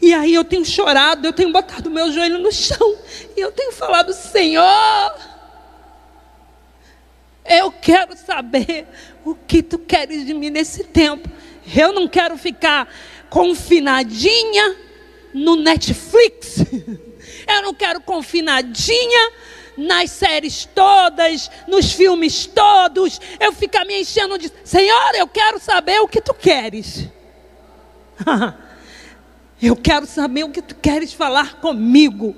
E 0.00 0.14
aí 0.14 0.32
eu 0.32 0.44
tenho 0.44 0.64
chorado, 0.64 1.26
eu 1.26 1.32
tenho 1.32 1.52
botado 1.52 1.90
meu 1.90 2.10
joelho 2.10 2.38
no 2.38 2.50
chão 2.50 2.96
e 3.36 3.40
eu 3.40 3.52
tenho 3.52 3.72
falado: 3.72 4.14
Senhor, 4.14 5.33
eu 7.44 7.70
quero 7.70 8.16
saber 8.16 8.86
o 9.24 9.34
que 9.34 9.62
tu 9.62 9.78
queres 9.78 10.24
de 10.24 10.32
mim 10.32 10.50
nesse 10.50 10.84
tempo. 10.84 11.28
Eu 11.74 11.92
não 11.92 12.08
quero 12.08 12.36
ficar 12.36 12.88
confinadinha 13.28 14.76
no 15.32 15.56
Netflix. 15.56 16.58
Eu 17.46 17.62
não 17.62 17.74
quero 17.74 18.00
confinadinha 18.00 19.32
nas 19.76 20.10
séries 20.10 20.68
todas, 20.74 21.50
nos 21.66 21.92
filmes 21.92 22.46
todos, 22.46 23.20
eu 23.40 23.52
ficar 23.52 23.84
me 23.84 24.00
enchendo 24.00 24.38
de, 24.38 24.50
Senhor, 24.62 25.14
eu 25.16 25.26
quero 25.26 25.58
saber 25.58 26.00
o 26.00 26.08
que 26.08 26.20
tu 26.20 26.32
queres. 26.32 27.08
eu 29.60 29.76
quero 29.76 30.06
saber 30.06 30.44
o 30.44 30.50
que 30.50 30.62
tu 30.62 30.74
queres 30.76 31.12
falar 31.12 31.60
comigo. 31.60 32.36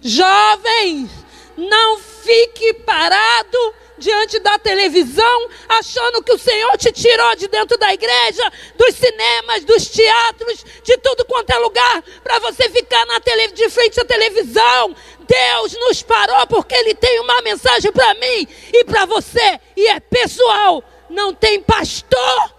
Jovens, 0.00 1.10
não 1.56 1.98
fique 2.22 2.74
parado 2.74 3.74
diante 3.98 4.38
da 4.40 4.58
televisão, 4.58 5.48
achando 5.68 6.22
que 6.22 6.32
o 6.32 6.38
Senhor 6.38 6.76
te 6.76 6.90
tirou 6.90 7.36
de 7.36 7.46
dentro 7.46 7.78
da 7.78 7.92
igreja, 7.92 8.52
dos 8.76 8.94
cinemas, 8.96 9.64
dos 9.64 9.88
teatros, 9.88 10.64
de 10.82 10.96
tudo 10.98 11.24
quanto 11.24 11.50
é 11.50 11.58
lugar, 11.58 12.02
para 12.22 12.38
você 12.40 12.68
ficar 12.68 13.06
na 13.06 13.20
tele, 13.20 13.48
de 13.52 13.68
frente 13.70 14.00
à 14.00 14.04
televisão. 14.04 14.96
Deus 15.20 15.72
nos 15.74 16.02
parou 16.02 16.46
porque 16.48 16.74
Ele 16.74 16.94
tem 16.94 17.20
uma 17.20 17.40
mensagem 17.42 17.92
para 17.92 18.14
mim 18.14 18.48
e 18.72 18.84
para 18.84 19.06
você, 19.06 19.60
e 19.76 19.88
é 19.88 20.00
pessoal. 20.00 20.82
Não 21.08 21.32
tem 21.32 21.60
pastor 21.62 22.54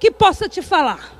que 0.00 0.10
possa 0.10 0.48
te 0.48 0.62
falar. 0.62 1.19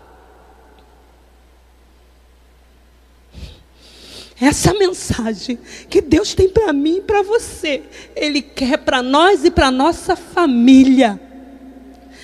Essa 4.41 4.73
mensagem 4.73 5.59
que 5.91 6.01
Deus 6.01 6.35
tem 6.35 6.49
para 6.49 6.73
mim 6.73 6.97
e 6.97 7.03
para 7.03 7.23
você, 7.23 7.83
Ele 8.17 8.41
quer 8.41 8.79
para 8.79 9.03
nós 9.03 9.45
e 9.45 9.51
para 9.51 9.71
nossa 9.71 10.17
família. 10.17 11.21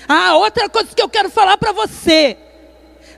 Ah, 0.07 0.35
outra 0.35 0.67
coisa 0.67 0.89
que 0.95 1.01
eu 1.01 1.09
quero 1.09 1.29
falar 1.29 1.57
para 1.57 1.71
você. 1.71 2.35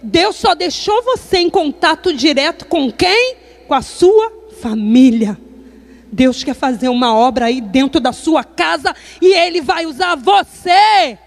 Deus 0.04 0.36
só 0.36 0.54
deixou 0.54 1.02
você 1.04 1.38
em 1.38 1.50
contato 1.50 2.14
direto 2.14 2.66
com 2.66 2.92
quem? 2.92 3.38
Com 3.68 3.74
a 3.74 3.82
sua 3.82 4.34
família. 4.62 5.38
Deus 6.12 6.44
quer 6.44 6.56
fazer 6.56 6.90
uma 6.90 7.16
obra 7.16 7.46
aí 7.46 7.62
dentro 7.62 8.02
da 8.02 8.12
sua 8.12 8.44
casa 8.44 8.94
e 9.22 9.34
Ele 9.34 9.62
vai 9.62 9.86
usar 9.86 10.16
você. 10.16 11.18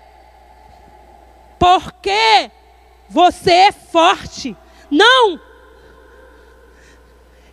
Porque 1.58 2.50
você 3.08 3.52
é 3.52 3.72
forte. 3.72 4.54
Não. 4.90 5.51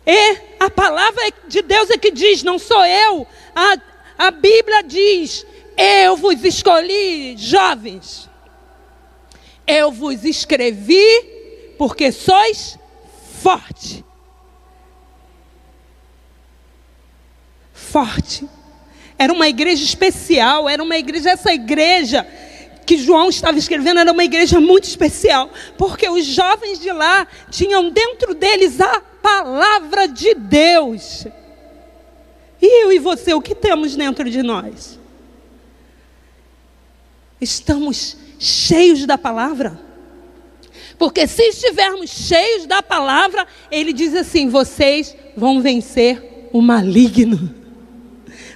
E 0.06 0.38
a 0.58 0.70
palavra 0.70 1.22
de 1.46 1.62
Deus 1.62 1.90
é 1.90 1.98
que 1.98 2.10
diz, 2.10 2.42
não 2.42 2.58
sou 2.58 2.84
eu. 2.84 3.26
A, 3.54 3.76
a 4.26 4.30
Bíblia 4.30 4.82
diz: 4.82 5.46
Eu 5.76 6.16
vos 6.16 6.42
escolhi, 6.44 7.36
jovens. 7.36 8.28
Eu 9.66 9.92
vos 9.92 10.24
escrevi 10.24 11.04
porque 11.78 12.10
sois 12.10 12.78
forte. 13.42 14.04
Forte. 17.72 18.48
Era 19.18 19.32
uma 19.32 19.48
igreja 19.48 19.84
especial, 19.84 20.68
era 20.68 20.82
uma 20.82 20.96
igreja, 20.96 21.30
essa 21.30 21.52
igreja 21.52 22.26
que 22.90 22.98
João 22.98 23.28
estava 23.28 23.56
escrevendo 23.56 24.00
era 24.00 24.10
uma 24.10 24.24
igreja 24.24 24.60
muito 24.60 24.82
especial, 24.82 25.48
porque 25.78 26.08
os 26.08 26.26
jovens 26.26 26.80
de 26.80 26.90
lá 26.90 27.24
tinham 27.48 27.88
dentro 27.88 28.34
deles 28.34 28.80
a 28.80 29.00
palavra 29.00 30.08
de 30.08 30.34
Deus. 30.34 31.24
E 32.60 32.84
eu 32.84 32.90
e 32.90 32.98
você, 32.98 33.32
o 33.32 33.40
que 33.40 33.54
temos 33.54 33.94
dentro 33.94 34.28
de 34.28 34.42
nós? 34.42 34.98
Estamos 37.40 38.16
cheios 38.40 39.06
da 39.06 39.16
palavra? 39.16 39.80
Porque 40.98 41.28
se 41.28 41.44
estivermos 41.44 42.10
cheios 42.10 42.66
da 42.66 42.82
palavra, 42.82 43.46
ele 43.70 43.92
diz 43.92 44.16
assim: 44.16 44.48
vocês 44.48 45.16
vão 45.36 45.62
vencer 45.62 46.48
o 46.52 46.60
maligno, 46.60 47.54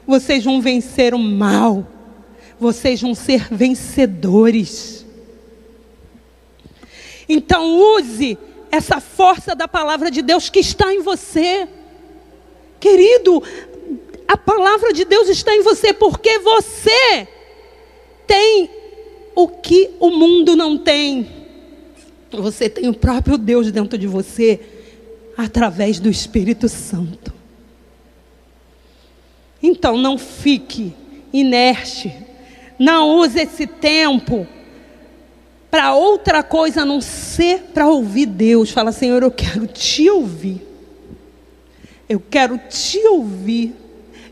vocês 0.05 0.43
vão 0.43 0.61
vencer 0.61 1.15
o 1.15 1.21
mal, 1.21 1.94
vocês 2.59 3.01
vão 3.01 3.15
ser 3.15 3.49
vencedores. 3.53 5.05
Então, 7.29 7.97
use 7.97 8.39
essa 8.71 9.01
força 9.01 9.55
da 9.55 9.69
palavra 9.69 10.11
de 10.11 10.23
Deus 10.23 10.49
que 10.49 10.61
está 10.61 10.93
em 10.93 11.01
você. 11.01 11.69
Querido, 12.81 13.43
a 14.27 14.37
palavra 14.37 14.93
de 14.93 15.05
Deus 15.05 15.29
está 15.29 15.55
em 15.55 15.63
você 15.63 15.93
porque 15.93 16.39
você 16.39 17.29
tem 18.27 18.71
o 19.35 19.49
que 19.49 19.91
o 20.01 20.11
mundo 20.11 20.57
não 20.57 20.79
tem. 20.79 21.29
Você 22.31 22.69
tem 22.69 22.89
o 22.89 22.95
próprio 22.95 23.39
Deus 23.39 23.71
dentro 23.71 23.97
de 23.97 24.07
você 24.07 24.61
através 25.37 26.01
do 26.01 26.09
Espírito 26.09 26.69
Santo. 26.69 27.33
Então 29.63 29.97
não 29.97 30.19
fique 30.19 30.93
inerte. 31.33 32.24
Não 32.79 33.17
use 33.19 33.41
esse 33.41 33.67
tempo 33.67 34.47
para 35.71 35.95
outra 35.95 36.43
coisa 36.43 36.83
a 36.83 36.85
não 36.85 37.01
ser 37.01 37.71
para 37.73 37.89
ouvir 37.89 38.27
Deus. 38.27 38.71
Fala, 38.71 38.93
Senhor, 38.93 39.23
eu 39.23 39.31
quero 39.31 39.67
te 39.67 40.09
ouvir. 40.09 40.67
Eu 42.09 42.21
quero 42.21 42.59
te 42.59 42.99
ouvir. 43.07 43.75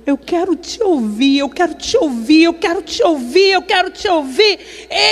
Eu 0.05 0.18
quero 0.18 0.57
te 0.57 0.83
ouvir, 0.83 1.38
eu 1.38 1.48
quero 1.48 1.74
te 1.74 1.96
ouvir, 1.96 2.42
eu 2.42 2.52
quero 2.55 2.83
te 2.83 3.05
ouvir, 3.05 3.52
eu 3.52 3.62
quero 3.62 3.88
te 3.88 4.09
ouvir, 4.09 4.59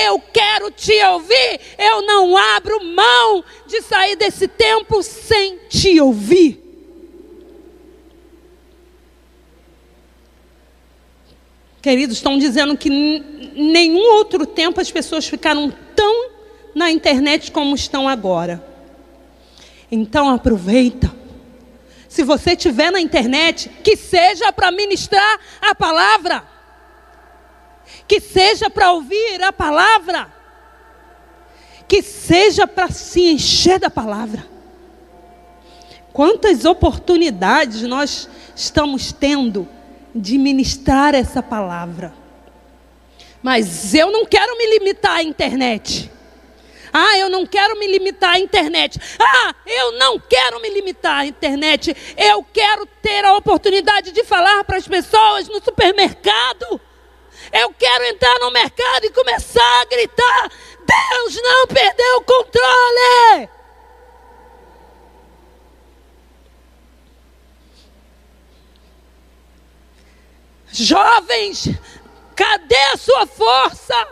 eu 0.06 0.20
quero 0.32 0.68
te 0.72 0.92
ouvir. 1.04 1.60
Eu 1.78 2.02
não 2.02 2.36
abro 2.36 2.84
mão 2.84 3.44
de 3.68 3.80
sair 3.82 4.16
desse 4.16 4.48
tempo 4.48 5.00
sem 5.00 5.58
te 5.68 6.00
ouvir. 6.00 6.59
Queridos, 11.82 12.18
estão 12.18 12.38
dizendo 12.38 12.76
que 12.76 12.90
nenhum 12.90 14.16
outro 14.16 14.44
tempo 14.44 14.80
as 14.80 14.90
pessoas 14.90 15.26
ficaram 15.26 15.72
tão 15.96 16.30
na 16.74 16.90
internet 16.90 17.50
como 17.50 17.74
estão 17.74 18.08
agora. 18.08 18.64
Então 19.90 20.28
aproveita 20.28 21.20
se 22.10 22.24
você 22.24 22.54
estiver 22.54 22.90
na 22.90 23.00
internet, 23.00 23.68
que 23.84 23.96
seja 23.96 24.52
para 24.52 24.72
ministrar 24.72 25.38
a 25.62 25.76
palavra, 25.76 26.42
que 28.08 28.20
seja 28.20 28.68
para 28.68 28.90
ouvir 28.90 29.40
a 29.40 29.52
palavra, 29.52 30.26
que 31.86 32.02
seja 32.02 32.66
para 32.66 32.90
se 32.90 33.30
encher 33.30 33.78
da 33.78 33.88
palavra. 33.88 34.44
Quantas 36.12 36.64
oportunidades 36.64 37.82
nós 37.82 38.28
estamos 38.56 39.12
tendo 39.12 39.68
de 40.14 40.38
ministrar 40.38 41.14
essa 41.14 41.42
palavra. 41.42 42.12
Mas 43.42 43.94
eu 43.94 44.10
não 44.10 44.26
quero 44.26 44.56
me 44.56 44.78
limitar 44.78 45.16
à 45.16 45.22
internet. 45.22 46.10
Ah, 46.92 47.16
eu 47.18 47.28
não 47.28 47.46
quero 47.46 47.78
me 47.78 47.86
limitar 47.86 48.34
à 48.34 48.38
internet. 48.38 49.00
Ah, 49.18 49.54
eu 49.66 49.92
não 49.92 50.18
quero 50.18 50.60
me 50.60 50.68
limitar 50.70 51.20
à 51.20 51.26
internet. 51.26 51.96
Eu 52.16 52.44
quero 52.52 52.84
ter 53.00 53.24
a 53.24 53.36
oportunidade 53.36 54.12
de 54.12 54.24
falar 54.24 54.64
para 54.64 54.76
as 54.76 54.88
pessoas 54.88 55.48
no 55.48 55.62
supermercado. 55.62 56.80
Eu 57.52 57.72
quero 57.72 58.04
entrar 58.04 58.38
no 58.40 58.50
mercado 58.50 59.04
e 59.04 59.10
começar 59.10 59.80
a 59.80 59.84
gritar: 59.86 60.50
Deus 60.84 61.42
não 61.42 61.66
perdeu 61.68 62.16
o 62.18 62.22
controle. 62.22 63.59
Jovens, 70.72 71.68
cadê 72.37 72.83
a 72.92 72.96
sua 72.96 73.26
força? 73.26 74.09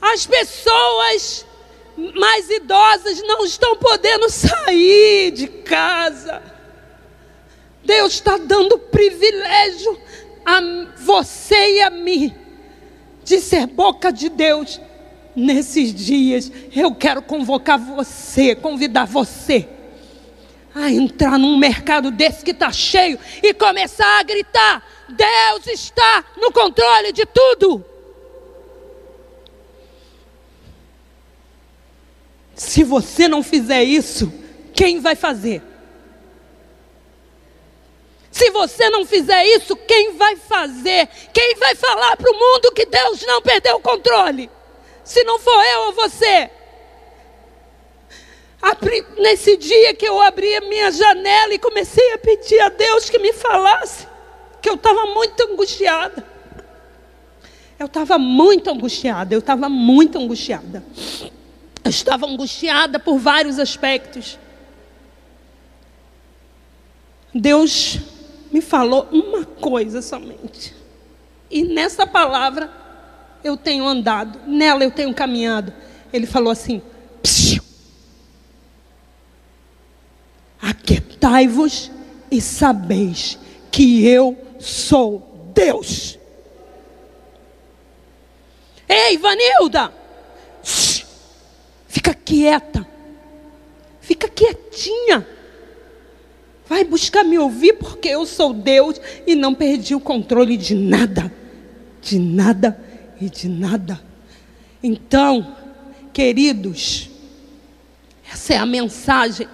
As 0.00 0.26
pessoas 0.26 1.46
mais 1.96 2.48
idosas 2.50 3.22
não 3.22 3.44
estão 3.44 3.76
podendo 3.76 4.28
sair 4.30 5.30
de 5.32 5.46
casa. 5.46 6.42
Deus 7.84 8.14
está 8.14 8.36
dando 8.36 8.78
privilégio 8.78 10.00
a 10.44 10.60
você 10.96 11.76
e 11.76 11.82
a 11.82 11.90
mim 11.90 12.34
de 13.24 13.40
ser 13.40 13.66
boca 13.66 14.12
de 14.12 14.28
Deus 14.28 14.80
nesses 15.34 15.94
dias. 15.94 16.50
Eu 16.74 16.94
quero 16.94 17.22
convocar 17.22 17.78
você, 17.78 18.54
convidar 18.54 19.06
você 19.06 19.68
a 20.74 20.90
entrar 20.90 21.38
num 21.38 21.56
mercado 21.56 22.10
desse 22.10 22.44
que 22.44 22.52
está 22.52 22.72
cheio 22.72 23.18
e 23.42 23.52
começar 23.54 24.20
a 24.20 24.22
gritar: 24.22 24.86
Deus 25.08 25.66
está 25.66 26.24
no 26.36 26.52
controle 26.52 27.12
de 27.12 27.26
tudo. 27.26 27.84
Se 32.54 32.84
você 32.84 33.26
não 33.28 33.42
fizer 33.42 33.82
isso, 33.82 34.32
quem 34.74 35.00
vai 35.00 35.16
fazer? 35.16 35.62
Se 38.30 38.50
você 38.50 38.88
não 38.88 39.04
fizer 39.04 39.44
isso, 39.44 39.76
quem 39.76 40.16
vai 40.16 40.36
fazer? 40.36 41.06
Quem 41.34 41.54
vai 41.56 41.74
falar 41.74 42.16
para 42.16 42.30
o 42.30 42.34
mundo 42.34 42.72
que 42.72 42.86
Deus 42.86 43.22
não 43.26 43.42
perdeu 43.42 43.76
o 43.76 43.80
controle? 43.80 44.50
Se 45.04 45.22
não 45.24 45.38
for 45.38 45.64
eu 45.64 45.80
ou 45.88 45.92
você. 45.92 46.50
Nesse 49.18 49.56
dia 49.56 49.94
que 49.94 50.06
eu 50.06 50.20
abri 50.20 50.54
a 50.54 50.60
minha 50.60 50.90
janela 50.90 51.54
e 51.54 51.58
comecei 51.58 52.12
a 52.12 52.18
pedir 52.18 52.60
a 52.60 52.68
Deus 52.68 53.08
que 53.08 53.18
me 53.18 53.32
falasse, 53.32 54.06
que 54.60 54.68
eu 54.68 54.74
estava 54.74 55.06
muito 55.06 55.40
angustiada. 55.42 56.24
Eu 57.78 57.86
estava 57.86 58.18
muito 58.18 58.70
angustiada, 58.70 59.34
eu 59.34 59.40
estava 59.40 59.68
muito 59.68 60.18
angustiada. 60.18 60.84
Eu 61.84 61.90
estava 61.90 62.26
angustiada 62.26 62.98
por 63.00 63.18
vários 63.18 63.58
aspectos. 63.58 64.38
Deus 67.34 67.98
me 68.52 68.60
falou 68.60 69.08
uma 69.10 69.44
coisa 69.44 70.00
somente. 70.02 70.74
E 71.50 71.64
nessa 71.64 72.06
palavra 72.06 72.70
eu 73.42 73.56
tenho 73.56 73.86
andado, 73.86 74.40
nela 74.46 74.84
eu 74.84 74.90
tenho 74.90 75.12
caminhado. 75.12 75.72
Ele 76.12 76.26
falou 76.26 76.52
assim: 76.52 76.80
Aquietai-vos 80.62 81.90
e 82.30 82.40
sabeis 82.40 83.36
que 83.72 84.06
eu 84.06 84.36
sou 84.60 85.50
Deus. 85.52 86.16
Ei, 88.88 89.18
Vanilda! 89.18 89.92
Fica 91.88 92.14
quieta. 92.14 92.86
Fica 94.00 94.28
quietinha. 94.28 95.26
Vai 96.68 96.84
buscar 96.84 97.24
me 97.24 97.38
ouvir, 97.38 97.74
porque 97.74 98.08
eu 98.08 98.24
sou 98.24 98.54
Deus 98.54 99.00
e 99.26 99.34
não 99.34 99.54
perdi 99.54 99.94
o 99.94 100.00
controle 100.00 100.56
de 100.56 100.74
nada. 100.74 101.32
De 102.00 102.18
nada 102.18 102.80
e 103.20 103.28
de 103.28 103.48
nada. 103.48 104.00
Então, 104.82 105.56
queridos, 106.12 107.10
essa 108.32 108.54
é 108.54 108.56
a 108.58 108.66
mensagem 108.66 109.48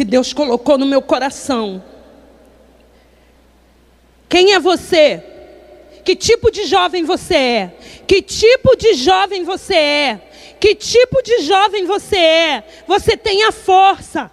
que 0.00 0.04
Deus 0.06 0.32
colocou 0.32 0.78
no 0.78 0.86
meu 0.86 1.02
coração. 1.02 1.84
Quem 4.30 4.54
é 4.54 4.58
você? 4.58 5.22
Que 6.02 6.16
tipo 6.16 6.50
de 6.50 6.64
jovem 6.64 7.04
você 7.04 7.34
é? 7.34 7.74
Que 8.06 8.22
tipo 8.22 8.74
de 8.76 8.94
jovem 8.94 9.44
você 9.44 9.74
é? 9.74 10.20
Que 10.58 10.74
tipo 10.74 11.22
de 11.22 11.42
jovem 11.42 11.84
você 11.84 12.16
é? 12.16 12.64
Você 12.86 13.14
tem 13.14 13.44
a 13.44 13.52
força 13.52 14.30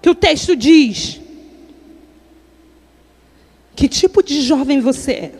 que 0.00 0.08
o 0.08 0.14
texto 0.14 0.56
diz. 0.56 1.20
Que 3.76 3.86
tipo 3.86 4.22
de 4.22 4.40
jovem 4.40 4.80
você 4.80 5.12
é? 5.12 5.32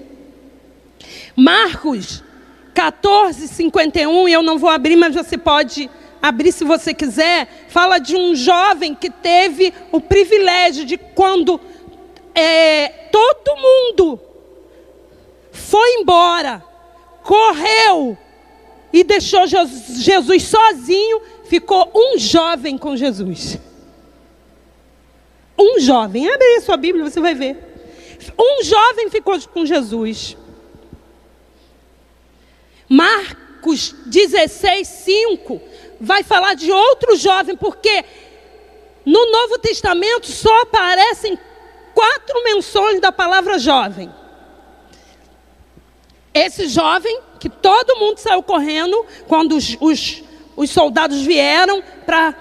Marcos 1.35 2.23
14, 2.75 3.49
51, 3.49 4.29
e 4.29 4.33
eu 4.35 4.43
não 4.43 4.59
vou 4.59 4.69
abrir, 4.69 4.97
mas 4.97 5.15
você 5.15 5.39
pode 5.39 5.89
abrir 6.21 6.53
se 6.53 6.65
você 6.65 6.93
quiser. 6.93 7.67
Fala 7.69 7.99
de 7.99 8.17
um 8.17 8.35
jovem 8.35 8.95
que 8.95 9.11
teve 9.11 9.73
o 9.91 10.01
privilégio 10.01 10.85
de 10.85 10.97
quando 10.97 11.61
é, 12.35 12.89
todo 13.11 13.57
mundo 13.57 14.21
foi 15.53 16.01
embora, 16.01 16.65
correu 17.23 18.17
e 18.93 19.05
deixou 19.05 19.47
Jesus 19.47 20.43
sozinho, 20.43 21.23
ficou 21.45 21.91
um 21.95 22.19
jovem 22.19 22.77
com 22.77 22.97
Jesus. 22.97 23.59
Um 25.59 25.79
jovem, 25.81 26.29
abre 26.29 26.47
aí 26.47 26.57
a 26.57 26.61
sua 26.63 26.77
Bíblia, 26.77 27.05
você 27.05 27.21
vai 27.21 27.35
ver. 27.35 27.57
Um 28.39 28.65
jovem 28.65 29.11
ficou 29.11 29.39
com 29.49 29.65
Jesus. 29.67 30.37
Marcos 32.89 33.95
16, 34.07 34.89
5 34.89 35.61
vai 36.01 36.23
falar 36.23 36.55
de 36.55 36.73
outro 36.73 37.17
jovem, 37.17 37.57
porque 37.57 38.05
no 39.05 39.31
Novo 39.31 39.59
Testamento 39.59 40.27
só 40.27 40.63
aparecem 40.63 41.39
quatro 41.95 42.45
menções 42.45 43.01
da 43.01 43.13
palavra 43.13 43.59
jovem. 43.59 44.11
Esse 46.33 46.69
jovem, 46.69 47.21
que 47.39 47.49
todo 47.49 47.99
mundo 47.99 48.19
saiu 48.19 48.43
correndo 48.43 49.05
quando 49.27 49.57
os, 49.57 49.77
os, 49.81 50.23
os 50.57 50.71
soldados 50.71 51.23
vieram 51.23 51.83
para 52.07 52.35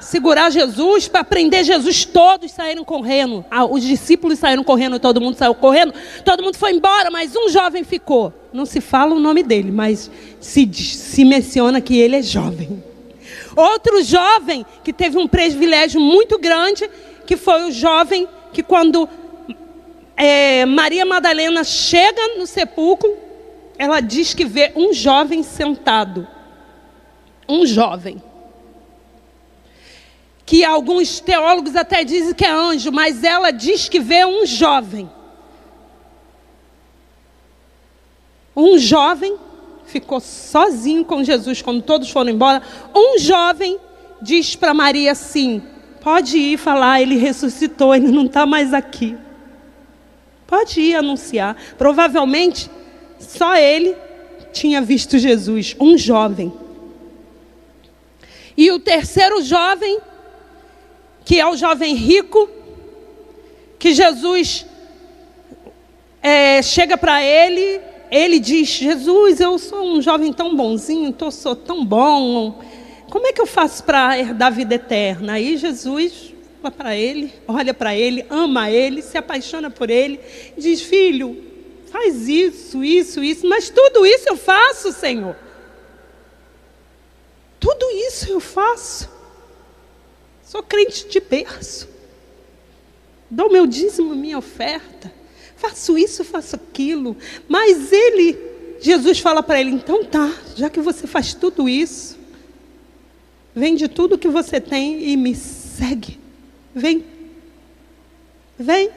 segurar 0.00 0.50
Jesus, 0.50 1.08
para 1.08 1.22
prender 1.22 1.64
Jesus, 1.64 2.04
todos 2.04 2.50
saíram 2.50 2.84
correndo. 2.84 3.44
Ah, 3.50 3.64
os 3.64 3.82
discípulos 3.82 4.38
saíram 4.38 4.64
correndo, 4.64 4.98
todo 4.98 5.20
mundo 5.20 5.36
saiu 5.36 5.54
correndo, 5.54 5.92
todo 6.24 6.42
mundo 6.42 6.56
foi 6.56 6.72
embora, 6.72 7.10
mas 7.10 7.36
um 7.36 7.48
jovem 7.48 7.84
ficou. 7.84 8.32
Não 8.52 8.64
se 8.64 8.80
fala 8.80 9.14
o 9.14 9.20
nome 9.20 9.42
dele, 9.42 9.70
mas 9.70 10.10
se, 10.40 10.68
se 10.72 11.24
menciona 11.24 11.80
que 11.80 11.98
ele 11.98 12.16
é 12.16 12.22
jovem. 12.22 12.82
Outro 13.54 14.02
jovem 14.02 14.64
que 14.82 14.92
teve 14.92 15.18
um 15.18 15.26
privilégio 15.26 16.00
muito 16.00 16.38
grande, 16.38 16.88
que 17.26 17.36
foi 17.36 17.64
o 17.64 17.72
jovem 17.72 18.26
que 18.52 18.62
quando 18.62 19.08
é, 20.16 20.64
Maria 20.64 21.04
Madalena 21.04 21.62
chega 21.64 22.36
no 22.38 22.46
sepulcro, 22.46 23.16
ela 23.78 24.00
diz 24.00 24.34
que 24.34 24.44
vê 24.44 24.72
um 24.74 24.92
jovem 24.92 25.42
sentado. 25.42 26.26
Um 27.48 27.64
jovem. 27.64 28.20
Que 30.48 30.64
alguns 30.64 31.20
teólogos 31.20 31.76
até 31.76 32.02
dizem 32.02 32.32
que 32.32 32.42
é 32.42 32.50
anjo, 32.50 32.90
mas 32.90 33.22
ela 33.22 33.50
diz 33.50 33.86
que 33.86 34.00
vê 34.00 34.24
um 34.24 34.46
jovem. 34.46 35.10
Um 38.56 38.78
jovem 38.78 39.36
ficou 39.84 40.20
sozinho 40.20 41.04
com 41.04 41.22
Jesus 41.22 41.60
quando 41.60 41.82
todos 41.82 42.08
foram 42.08 42.30
embora. 42.30 42.62
Um 42.96 43.18
jovem 43.18 43.78
diz 44.22 44.56
para 44.56 44.72
Maria 44.72 45.12
assim: 45.12 45.62
Pode 46.00 46.38
ir 46.38 46.56
falar, 46.56 47.02
ele 47.02 47.16
ressuscitou, 47.16 47.94
ele 47.94 48.10
não 48.10 48.24
está 48.24 48.46
mais 48.46 48.72
aqui. 48.72 49.18
Pode 50.46 50.80
ir 50.80 50.94
anunciar. 50.94 51.56
Provavelmente 51.76 52.70
só 53.18 53.54
ele 53.54 53.94
tinha 54.50 54.80
visto 54.80 55.18
Jesus, 55.18 55.76
um 55.78 55.98
jovem. 55.98 56.50
E 58.56 58.70
o 58.72 58.78
terceiro 58.78 59.42
jovem, 59.42 59.98
que 61.28 61.38
é 61.38 61.46
o 61.46 61.58
jovem 61.58 61.94
rico, 61.94 62.48
que 63.78 63.92
Jesus 63.92 64.64
é, 66.22 66.62
chega 66.62 66.96
para 66.96 67.22
ele, 67.22 67.82
ele 68.10 68.40
diz: 68.40 68.66
Jesus, 68.66 69.38
eu 69.38 69.58
sou 69.58 69.82
um 69.82 70.00
jovem 70.00 70.32
tão 70.32 70.56
bonzinho, 70.56 71.12
tô, 71.12 71.30
sou 71.30 71.54
tão 71.54 71.84
bom, 71.84 72.62
como 73.10 73.26
é 73.26 73.32
que 73.34 73.42
eu 73.42 73.46
faço 73.46 73.84
para 73.84 74.18
herdar 74.18 74.48
a 74.48 74.50
vida 74.50 74.76
eterna? 74.76 75.34
Aí 75.34 75.58
Jesus 75.58 76.32
fala 76.62 76.74
para 76.74 76.96
ele, 76.96 77.30
olha 77.46 77.74
para 77.74 77.94
ele, 77.94 78.24
ama 78.30 78.70
ele, 78.70 79.02
se 79.02 79.18
apaixona 79.18 79.68
por 79.68 79.90
ele, 79.90 80.18
diz: 80.56 80.80
Filho, 80.80 81.44
faz 81.92 82.26
isso, 82.26 82.82
isso, 82.82 83.22
isso, 83.22 83.46
mas 83.46 83.68
tudo 83.68 84.06
isso 84.06 84.30
eu 84.30 84.36
faço, 84.38 84.92
Senhor. 84.92 85.36
Tudo 87.60 87.84
isso 88.08 88.30
eu 88.30 88.40
faço. 88.40 89.17
Sou 90.48 90.62
crente 90.62 91.06
de 91.06 91.20
berço. 91.20 91.88
Dou 93.30 93.52
meu 93.52 93.66
dízimo, 93.66 94.16
minha 94.16 94.38
oferta. 94.38 95.12
Faço 95.56 95.96
isso, 95.96 96.24
faço 96.24 96.56
aquilo. 96.56 97.16
Mas 97.46 97.92
ele, 97.92 98.36
Jesus 98.80 99.20
fala 99.20 99.42
para 99.42 99.60
ele: 99.60 99.70
então 99.70 100.04
tá, 100.04 100.32
já 100.56 100.68
que 100.68 100.80
você 100.80 101.06
faz 101.06 101.34
tudo 101.34 101.68
isso, 101.68 102.18
Vende 103.58 103.88
tudo 103.88 104.16
que 104.16 104.28
você 104.28 104.60
tem 104.60 105.02
e 105.02 105.16
me 105.16 105.34
segue. 105.34 106.16
Vem. 106.72 107.04
Vem. 108.56 108.88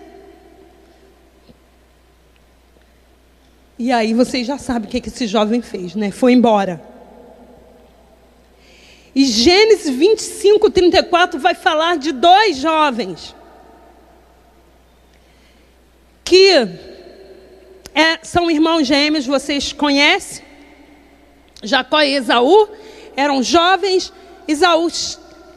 E 3.80 3.92
aí 3.92 4.14
vocês 4.14 4.46
já 4.46 4.60
sabem 4.60 4.88
o 4.88 4.92
que 4.92 5.10
esse 5.10 5.26
jovem 5.26 5.64
fez, 5.64 5.96
né? 5.96 6.12
Foi 6.12 6.34
embora. 6.34 6.90
E 9.13 9.26
Gênesis 9.26 9.93
25, 9.93 10.69
34 10.69 11.39
vai 11.39 11.54
falar 11.54 11.97
de 11.97 12.12
dois 12.12 12.58
jovens 12.58 13.36
que 16.24 16.50
é, 17.93 18.19
são 18.24 18.50
irmãos 18.50 18.88
gêmeos, 18.88 19.26
vocês 19.26 19.74
conhecem? 19.74 20.45
Jacó 21.62 22.02
e 22.02 22.15
Esaú 22.15 22.69
eram 23.17 23.43
jovens 23.43 24.13
Isaú 24.47 24.88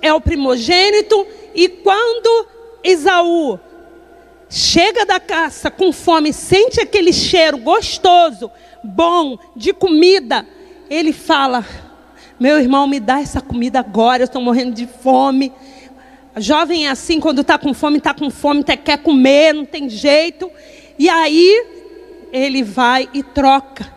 é 0.00 0.12
o 0.12 0.20
primogênito, 0.20 1.26
e 1.54 1.68
quando 1.68 2.46
Isaú 2.82 3.58
chega 4.50 5.06
da 5.06 5.18
caça 5.18 5.70
com 5.70 5.92
fome, 5.92 6.32
sente 6.32 6.80
aquele 6.80 7.12
cheiro 7.12 7.58
gostoso, 7.58 8.50
bom, 8.82 9.38
de 9.56 9.72
comida, 9.72 10.46
ele 10.90 11.12
fala: 11.12 11.64
Meu 12.44 12.61
irmão, 12.61 12.87
me 12.87 13.00
dá 13.00 13.22
essa 13.22 13.40
comida 13.40 13.78
agora, 13.78 14.22
eu 14.22 14.26
estou 14.26 14.42
morrendo 14.42 14.74
de 14.74 14.87
fome. 14.87 15.50
Jovem 16.37 16.87
é 16.87 16.90
assim, 16.90 17.18
quando 17.18 17.40
está 17.40 17.57
com 17.57 17.72
fome, 17.72 17.96
está 17.96 18.12
com 18.12 18.28
fome, 18.28 18.62
quer 18.62 18.98
comer, 18.98 19.54
não 19.54 19.64
tem 19.64 19.88
jeito. 19.88 20.50
E 20.98 21.09
aí 21.09 21.66
ele 22.30 22.62
vai 22.62 23.09
e 23.14 23.22
troca 23.22 23.90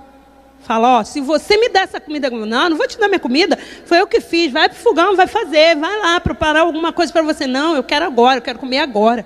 Fala, 0.61 0.99
ó, 0.99 1.03
se 1.03 1.19
você 1.19 1.57
me 1.57 1.67
der 1.67 1.83
essa 1.83 1.99
comida, 1.99 2.29
não, 2.29 2.69
não 2.69 2.77
vou 2.77 2.87
te 2.87 2.97
dar 2.97 3.09
minha 3.09 3.19
comida, 3.19 3.59
foi 3.85 3.99
eu 3.99 4.07
que 4.07 4.21
fiz, 4.21 4.49
vai 4.49 4.69
para 4.69 4.77
o 4.77 4.81
fogão, 4.81 5.13
vai 5.13 5.27
fazer, 5.27 5.75
vai 5.75 5.99
lá 5.99 6.17
preparar 6.21 6.61
alguma 6.61 6.93
coisa 6.93 7.11
para 7.11 7.23
você. 7.23 7.47
Não, 7.47 7.75
eu 7.75 7.83
quero 7.83 8.05
agora, 8.05 8.37
eu 8.37 8.41
quero 8.41 8.59
comer 8.59 8.79
agora. 8.79 9.25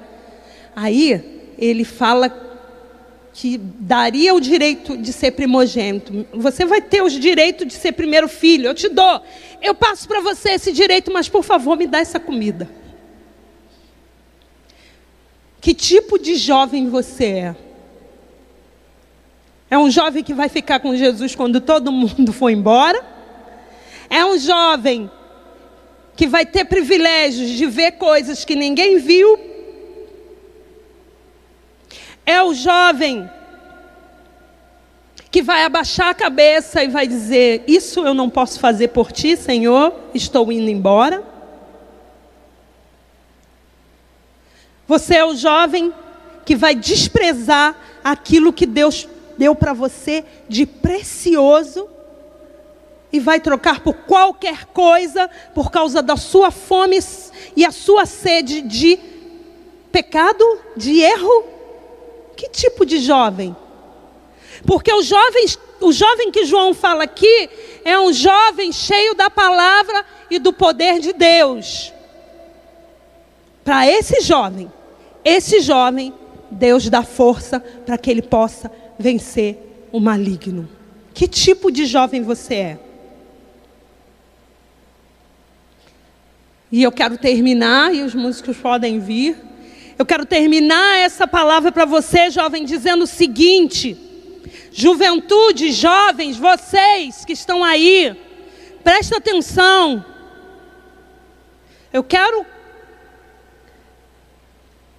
Aí 0.75 1.53
ele 1.59 1.83
fala 1.83 2.50
que 3.33 3.57
daria 3.57 4.33
o 4.33 4.41
direito 4.41 4.97
de 4.97 5.13
ser 5.13 5.31
primogênito. 5.31 6.25
Você 6.33 6.65
vai 6.65 6.81
ter 6.81 7.01
o 7.01 7.09
direito 7.09 7.65
de 7.65 7.73
ser 7.73 7.93
primeiro 7.93 8.27
filho, 8.27 8.67
eu 8.67 8.73
te 8.73 8.89
dou. 8.89 9.21
Eu 9.61 9.73
passo 9.73 10.07
para 10.07 10.19
você 10.21 10.51
esse 10.51 10.71
direito, 10.71 11.11
mas 11.11 11.29
por 11.29 11.43
favor, 11.43 11.77
me 11.77 11.87
dá 11.87 11.99
essa 11.99 12.19
comida. 12.19 12.69
Que 15.61 15.73
tipo 15.73 16.17
de 16.17 16.35
jovem 16.35 16.89
você 16.89 17.25
é? 17.25 17.55
É 19.69 19.77
um 19.77 19.89
jovem 19.89 20.23
que 20.23 20.33
vai 20.33 20.49
ficar 20.49 20.81
com 20.81 20.95
Jesus 20.95 21.33
quando 21.33 21.61
todo 21.61 21.91
mundo 21.91 22.33
for 22.33 22.49
embora. 22.49 23.01
É 24.09 24.25
um 24.25 24.37
jovem 24.37 25.09
que 26.17 26.27
vai 26.27 26.45
ter 26.45 26.65
privilégios 26.65 27.51
de 27.51 27.65
ver 27.67 27.93
coisas 27.93 28.43
que 28.43 28.55
ninguém 28.55 28.97
viu. 28.97 29.50
É 32.25 32.41
o 32.41 32.53
jovem 32.53 33.29
que 35.31 35.41
vai 35.41 35.63
abaixar 35.63 36.09
a 36.09 36.13
cabeça 36.13 36.83
e 36.83 36.89
vai 36.89 37.07
dizer: 37.07 37.63
Isso 37.67 38.05
eu 38.05 38.13
não 38.13 38.29
posso 38.29 38.59
fazer 38.59 38.89
por 38.89 39.11
ti, 39.11 39.37
Senhor, 39.37 39.93
estou 40.13 40.51
indo 40.51 40.69
embora. 40.69 41.23
Você 44.87 45.15
é 45.15 45.25
o 45.25 45.35
jovem 45.35 45.93
que 46.45 46.55
vai 46.55 46.75
desprezar 46.75 47.75
aquilo 48.03 48.51
que 48.51 48.65
Deus 48.65 49.07
deu 49.37 49.55
para 49.55 49.71
você 49.71 50.25
de 50.49 50.65
precioso 50.65 51.87
e 53.11 53.19
vai 53.19 53.39
trocar 53.39 53.79
por 53.81 53.93
qualquer 53.93 54.65
coisa 54.65 55.29
por 55.53 55.71
causa 55.71 56.01
da 56.01 56.17
sua 56.17 56.51
fome 56.51 56.99
e 57.55 57.65
a 57.65 57.71
sua 57.71 58.05
sede 58.05 58.61
de 58.61 58.99
pecado, 59.91 60.43
de 60.75 60.99
erro? 60.99 61.50
Que 62.41 62.49
tipo 62.49 62.87
de 62.87 62.97
jovem? 62.97 63.55
Porque 64.65 64.91
o 64.91 65.03
jovem, 65.03 65.45
o 65.79 65.91
jovem 65.91 66.31
que 66.31 66.43
João 66.43 66.73
fala 66.73 67.03
aqui 67.03 67.47
é 67.85 67.99
um 67.99 68.11
jovem 68.11 68.71
cheio 68.71 69.13
da 69.13 69.29
palavra 69.29 70.03
e 70.27 70.39
do 70.39 70.51
poder 70.51 70.99
de 70.99 71.13
Deus. 71.13 71.93
Para 73.63 73.85
esse 73.85 74.21
jovem, 74.21 74.73
esse 75.23 75.59
jovem, 75.59 76.11
Deus 76.49 76.89
dá 76.89 77.03
força 77.03 77.59
para 77.59 77.95
que 77.95 78.09
ele 78.09 78.23
possa 78.23 78.71
vencer 78.97 79.59
o 79.91 79.99
maligno. 79.99 80.67
Que 81.13 81.27
tipo 81.27 81.71
de 81.71 81.85
jovem 81.85 82.23
você 82.23 82.55
é? 82.55 82.79
E 86.71 86.81
eu 86.81 86.91
quero 86.91 87.19
terminar, 87.19 87.93
e 87.93 88.01
os 88.01 88.15
músicos 88.15 88.57
podem 88.57 88.99
vir. 88.99 89.50
Eu 90.01 90.05
quero 90.07 90.25
terminar 90.25 90.97
essa 90.97 91.27
palavra 91.27 91.71
para 91.71 91.85
você, 91.85 92.31
jovem, 92.31 92.65
dizendo 92.65 93.03
o 93.03 93.07
seguinte: 93.07 93.95
juventude, 94.71 95.71
jovens, 95.71 96.37
vocês 96.37 97.23
que 97.23 97.33
estão 97.33 97.63
aí, 97.63 98.19
presta 98.83 99.17
atenção. 99.17 100.03
Eu 101.93 102.03
quero 102.03 102.43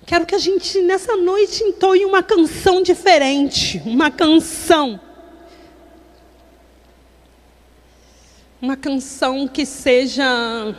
Quero 0.07 0.25
que 0.25 0.37
a 0.37 0.39
gente 0.39 0.81
nessa 0.83 1.17
noite 1.17 1.65
entoie 1.65 2.05
uma 2.05 2.23
canção 2.23 2.81
diferente, 2.81 3.83
uma 3.85 4.09
canção. 4.09 5.01
Uma 8.61 8.77
canção 8.77 9.49
que 9.49 9.67
seja 9.67 10.77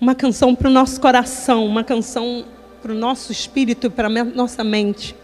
uma 0.00 0.14
canção 0.14 0.54
para 0.54 0.68
o 0.68 0.72
nosso 0.72 1.00
coração, 1.00 1.66
uma 1.66 1.82
canção 1.82 2.44
para 2.82 2.92
o 2.92 2.94
nosso 2.94 3.32
espírito, 3.32 3.90
para 3.90 4.08
a 4.08 4.24
nossa 4.24 4.62
mente. 4.62 5.16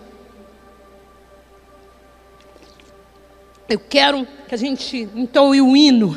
Eu 3.69 3.79
quero 3.79 4.27
que 4.49 4.55
a 4.55 4.59
gente 4.59 5.09
entoe 5.15 5.61
o 5.61 5.77
hino, 5.77 6.17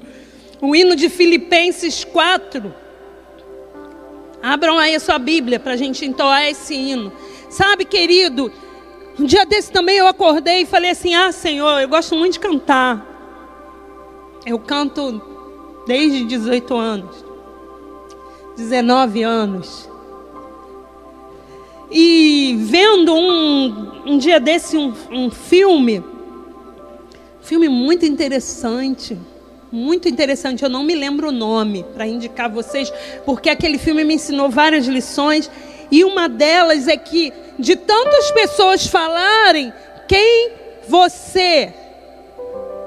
o 0.62 0.74
hino 0.74 0.94
de 0.94 1.08
Filipenses 1.08 2.04
4. 2.04 2.74
Abram 4.42 4.78
aí 4.78 4.94
a 4.94 5.00
sua 5.00 5.18
Bíblia 5.18 5.58
para 5.58 5.72
a 5.72 5.76
gente 5.76 6.04
entoar 6.04 6.44
esse 6.44 6.74
hino. 6.74 7.12
Sabe, 7.50 7.84
querido, 7.84 8.52
um 9.18 9.24
dia 9.24 9.44
desse 9.44 9.72
também 9.72 9.96
eu 9.96 10.06
acordei 10.06 10.62
e 10.62 10.66
falei 10.66 10.90
assim: 10.90 11.14
Ah, 11.14 11.32
Senhor, 11.32 11.80
eu 11.80 11.88
gosto 11.88 12.14
muito 12.14 12.34
de 12.34 12.40
cantar. 12.40 13.04
Eu 14.44 14.58
canto 14.58 15.20
desde 15.86 16.24
18 16.24 16.74
anos, 16.76 17.25
19 18.56 19.22
anos. 19.22 19.88
E 21.90 22.56
vendo 22.60 23.14
um, 23.14 24.12
um 24.12 24.18
dia 24.18 24.40
desse 24.40 24.76
um, 24.76 24.92
um 25.10 25.30
filme, 25.30 26.04
filme 27.40 27.68
muito 27.68 28.04
interessante 28.04 29.16
muito 29.70 30.08
interessante, 30.08 30.62
eu 30.62 30.70
não 30.70 30.82
me 30.82 30.94
lembro 30.94 31.28
o 31.28 31.32
nome 31.32 31.84
para 31.94 32.06
indicar 32.06 32.48
vocês, 32.48 32.92
porque 33.24 33.50
aquele 33.50 33.78
filme 33.78 34.04
me 34.04 34.14
ensinou 34.14 34.48
várias 34.48 34.86
lições, 34.86 35.50
e 35.90 36.04
uma 36.04 36.28
delas 36.28 36.88
é 36.88 36.96
que 36.96 37.32
de 37.58 37.76
tantas 37.76 38.30
pessoas 38.30 38.86
falarem 38.86 39.72
quem 40.08 40.50
você 40.88 41.72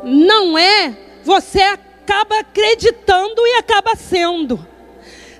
não 0.03 0.57
é, 0.57 0.95
você 1.23 1.61
acaba 1.61 2.39
acreditando 2.39 3.45
e 3.45 3.55
acaba 3.57 3.95
sendo. 3.95 4.65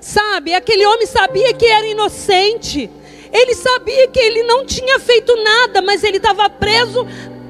Sabe, 0.02 0.54
aquele 0.54 0.86
homem 0.86 1.06
sabia 1.06 1.54
que 1.54 1.66
era 1.66 1.88
inocente. 1.88 2.90
Ele 3.32 3.54
sabia 3.54 4.08
que 4.08 4.20
ele 4.20 4.44
não 4.44 4.66
tinha 4.66 5.00
feito 5.00 5.36
nada, 5.44 5.82
mas 5.82 6.04
ele 6.04 6.18
estava 6.18 6.50
preso 6.50 7.06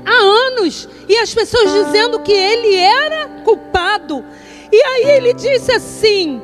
há 0.06 0.12
anos 0.12 0.90
e 1.08 1.18
as 1.18 1.34
pessoas 1.34 1.72
dizendo 1.72 2.20
que 2.20 2.34
ele 2.34 2.76
era 2.76 3.28
culpado. 3.44 4.24
E 4.72 4.76
aí 4.76 5.18
ele 5.18 5.34
disse 5.34 5.72
assim: 5.72 6.42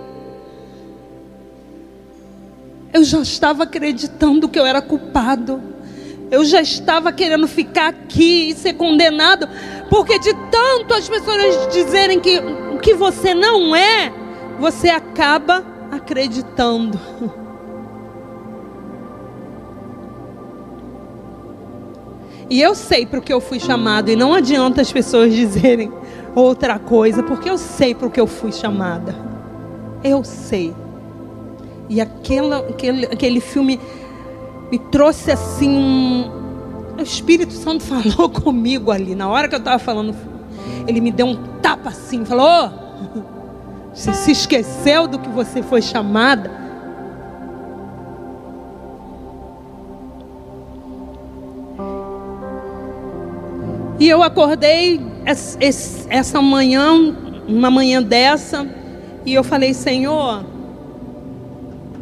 Eu 2.94 3.04
já 3.04 3.20
estava 3.20 3.63
acreditando 3.63 4.48
que 4.48 4.60
eu 4.60 4.65
era 4.65 4.82
culpado. 4.82 5.62
Eu 6.32 6.44
já 6.44 6.62
estava 6.62 7.12
querendo 7.12 7.48
ficar 7.48 7.89
aqui 7.89 8.50
e 8.50 8.56
ser 8.56 8.74
condenado, 8.74 9.48
porque 9.89 10.18
de 10.18 10.34
tanto 10.50 10.94
as 10.94 11.08
pessoas 11.08 11.72
dizerem 11.72 12.20
que 12.20 12.39
o 12.39 12.80
que 12.80 12.96
você 12.96 13.36
não 13.36 13.76
é, 13.76 14.12
você 14.60 14.89
acaba 14.89 15.75
acreditando. 15.91 17.00
E 22.50 22.62
eu 22.62 22.76
sei 22.76 23.06
para 23.06 23.19
o 23.19 23.21
que 23.21 23.34
eu 23.34 23.41
fui 23.41 23.60
chamado, 23.60 24.10
e 24.10 24.15
não 24.15 24.34
adianta 24.34 24.82
as 24.82 24.91
pessoas 24.91 25.34
dizerem 25.34 25.91
outra 26.36 26.78
coisa, 26.78 27.24
porque 27.24 27.50
eu 27.50 27.58
sei 27.58 27.95
para 27.95 28.08
o 28.08 28.12
que 28.12 28.19
eu 28.19 28.28
fui 28.28 28.52
chamada. 28.52 29.15
Eu 30.04 30.24
sei. 30.24 30.74
E 31.89 32.00
aquela, 32.00 32.60
aquele, 32.60 33.06
aquele 33.06 33.39
filme 33.39 33.80
me 34.71 34.78
trouxe 34.78 35.32
assim 35.32 35.69
um. 35.69 36.45
O 36.98 37.02
Espírito 37.02 37.54
Santo 37.54 37.82
falou 37.86 38.30
comigo 38.30 38.91
ali, 38.91 39.15
na 39.15 39.28
hora 39.28 39.48
que 39.48 39.56
eu 39.56 39.60
estava 39.60 39.80
falando, 39.80 40.15
ele 40.88 41.02
me 41.02 41.12
deu 41.12 41.26
um 41.26 41.36
tapa 41.62 41.89
assim, 41.89 42.24
falou: 42.26 42.48
oh, 42.48 43.35
Você 43.95 44.13
se 44.13 44.31
esqueceu 44.31 45.08
do 45.08 45.17
que 45.17 45.29
você 45.29 45.63
foi 45.63 45.81
chamada? 45.81 46.51
E 53.97 54.10
eu 54.10 54.21
acordei 54.21 55.01
essa 56.10 56.41
manhã, 56.41 56.91
uma 57.47 57.71
manhã 57.71 58.03
dessa, 58.03 58.67
e 59.25 59.34
eu 59.34 59.45
falei: 59.45 59.73
Senhor, 59.73 60.45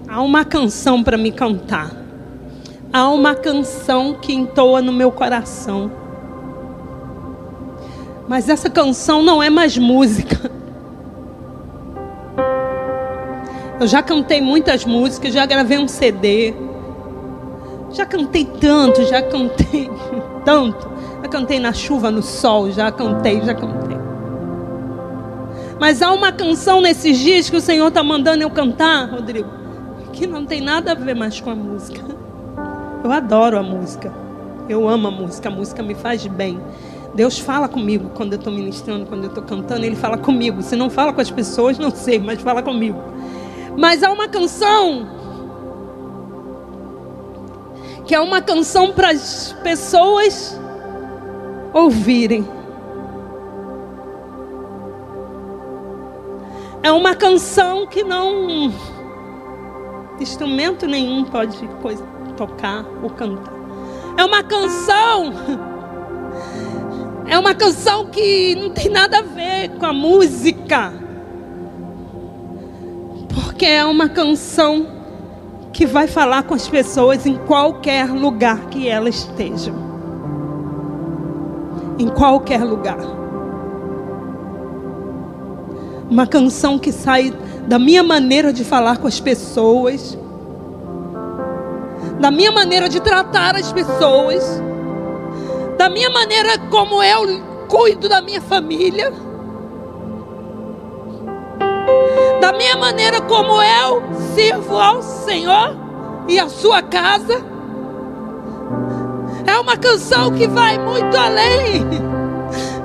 há 0.08 0.20
uma 0.20 0.44
canção 0.44 1.04
para 1.04 1.16
me 1.16 1.32
cantar. 1.32 1.92
Há 2.92 3.08
uma 3.10 3.36
canção 3.36 4.16
que 4.16 4.34
entoa 4.34 4.82
no 4.82 4.92
meu 4.92 5.12
coração. 5.12 5.92
Mas 8.28 8.50
essa 8.50 8.70
canção 8.70 9.22
não 9.22 9.44
é 9.44 9.50
mais 9.52 9.78
música. 9.78 10.53
Eu 13.84 13.88
já 13.88 14.02
cantei 14.02 14.40
muitas 14.40 14.86
músicas, 14.86 15.34
já 15.34 15.46
gravei 15.46 15.78
um 15.78 15.90
CD. 15.90 16.54
Já 17.92 18.06
cantei 18.06 18.46
tanto, 18.46 19.04
já 19.04 19.22
cantei 19.22 19.92
tanto. 20.46 20.90
Já 21.22 21.28
cantei 21.28 21.60
na 21.60 21.74
chuva, 21.74 22.10
no 22.10 22.24
sol, 22.24 22.72
já 22.72 22.90
cantei, 22.94 23.42
já 23.42 23.54
cantei. 23.54 23.98
Mas 25.82 26.02
há 26.02 26.14
uma 26.14 26.32
canção 26.32 26.80
nesses 26.80 27.18
dias 27.18 27.50
que 27.50 27.58
o 27.58 27.60
Senhor 27.60 27.90
está 27.90 28.02
mandando 28.02 28.42
eu 28.42 28.50
cantar, 28.50 29.10
Rodrigo, 29.10 29.50
que 30.14 30.26
não 30.26 30.46
tem 30.46 30.62
nada 30.62 30.94
a 30.94 30.96
ver 30.96 31.14
mais 31.14 31.42
com 31.42 31.50
a 31.50 31.56
música. 31.56 32.00
Eu 33.04 33.12
adoro 33.12 33.60
a 33.60 33.64
música. 33.64 34.14
Eu 34.70 34.88
amo 34.88 35.10
a 35.10 35.12
música. 35.12 35.50
A 35.50 35.52
música 35.52 35.84
me 35.84 35.94
faz 35.94 36.26
bem. 36.26 36.58
Deus 37.14 37.38
fala 37.38 37.68
comigo 37.68 38.12
quando 38.16 38.32
eu 38.32 38.40
estou 38.40 38.54
ministrando, 38.54 39.06
quando 39.08 39.26
eu 39.26 39.30
estou 39.30 39.44
cantando, 39.44 39.86
Ele 39.86 39.98
fala 39.98 40.18
comigo. 40.18 40.64
Se 40.64 40.74
não 40.74 40.90
fala 40.90 41.12
com 41.12 41.20
as 41.20 41.30
pessoas, 41.30 41.78
não 41.78 41.92
sei, 41.92 42.18
mas 42.18 42.42
fala 42.42 42.64
comigo. 42.64 43.13
Mas 43.78 44.04
há 44.04 44.12
uma 44.12 44.28
canção 44.28 45.08
que 48.06 48.14
é 48.14 48.20
uma 48.20 48.42
canção 48.42 48.92
para 48.92 49.10
as 49.10 49.54
pessoas 49.64 50.60
ouvirem. 51.74 52.48
É 56.82 56.92
uma 56.92 57.16
canção 57.16 57.88
que 57.88 58.04
não 58.04 58.72
instrumento 60.20 60.86
nenhum 60.86 61.24
pode 61.24 61.58
coisa, 61.82 62.04
tocar 62.36 62.86
ou 63.02 63.10
cantar. 63.10 63.54
É 64.18 64.26
uma 64.26 64.44
canção 64.44 65.34
é 67.26 67.40
uma 67.40 67.56
canção 67.56 68.08
que 68.08 68.54
não 68.56 68.70
tem 68.70 68.90
nada 68.90 69.20
a 69.20 69.22
ver 69.22 69.70
com 69.80 69.86
a 69.86 69.94
música. 69.94 71.03
Porque 73.54 73.68
é 73.68 73.86
uma 73.86 74.10
canção 74.10 74.88
que 75.72 75.86
vai 75.86 76.08
falar 76.08 76.42
com 76.42 76.56
as 76.56 76.68
pessoas 76.68 77.24
em 77.28 77.36
qualquer 77.38 78.10
lugar 78.10 78.66
que 78.72 78.90
elas 78.90 79.14
estejam 79.14 79.76
em 82.00 82.08
qualquer 82.08 82.64
lugar. 82.64 82.98
Uma 86.10 86.26
canção 86.26 86.80
que 86.80 86.92
sai 86.92 87.32
da 87.68 87.78
minha 87.78 88.02
maneira 88.02 88.52
de 88.52 88.64
falar 88.64 88.98
com 88.98 89.06
as 89.06 89.20
pessoas, 89.20 90.18
da 92.20 92.32
minha 92.32 92.52
maneira 92.52 92.90
de 92.90 93.00
tratar 93.00 93.56
as 93.56 93.72
pessoas, 93.72 94.44
da 95.78 95.92
minha 95.92 96.10
maneira 96.10 96.58
como 96.72 97.04
eu 97.04 97.40
cuido 97.68 98.10
da 98.10 98.20
minha 98.20 98.42
família. 98.42 99.14
Da 102.40 102.52
minha 102.54 102.78
maneira 102.78 103.22
como 103.22 103.62
eu 103.62 104.04
sirvo 104.36 104.78
ao 104.78 105.02
Senhor 105.02 105.76
e 106.28 106.40
a 106.40 106.50
sua 106.50 106.82
casa. 106.82 107.44
É 109.46 109.60
uma 109.60 109.78
canção 109.78 110.32
que 110.32 110.48
vai 110.48 110.78
muito 110.78 111.16
além, 111.18 111.86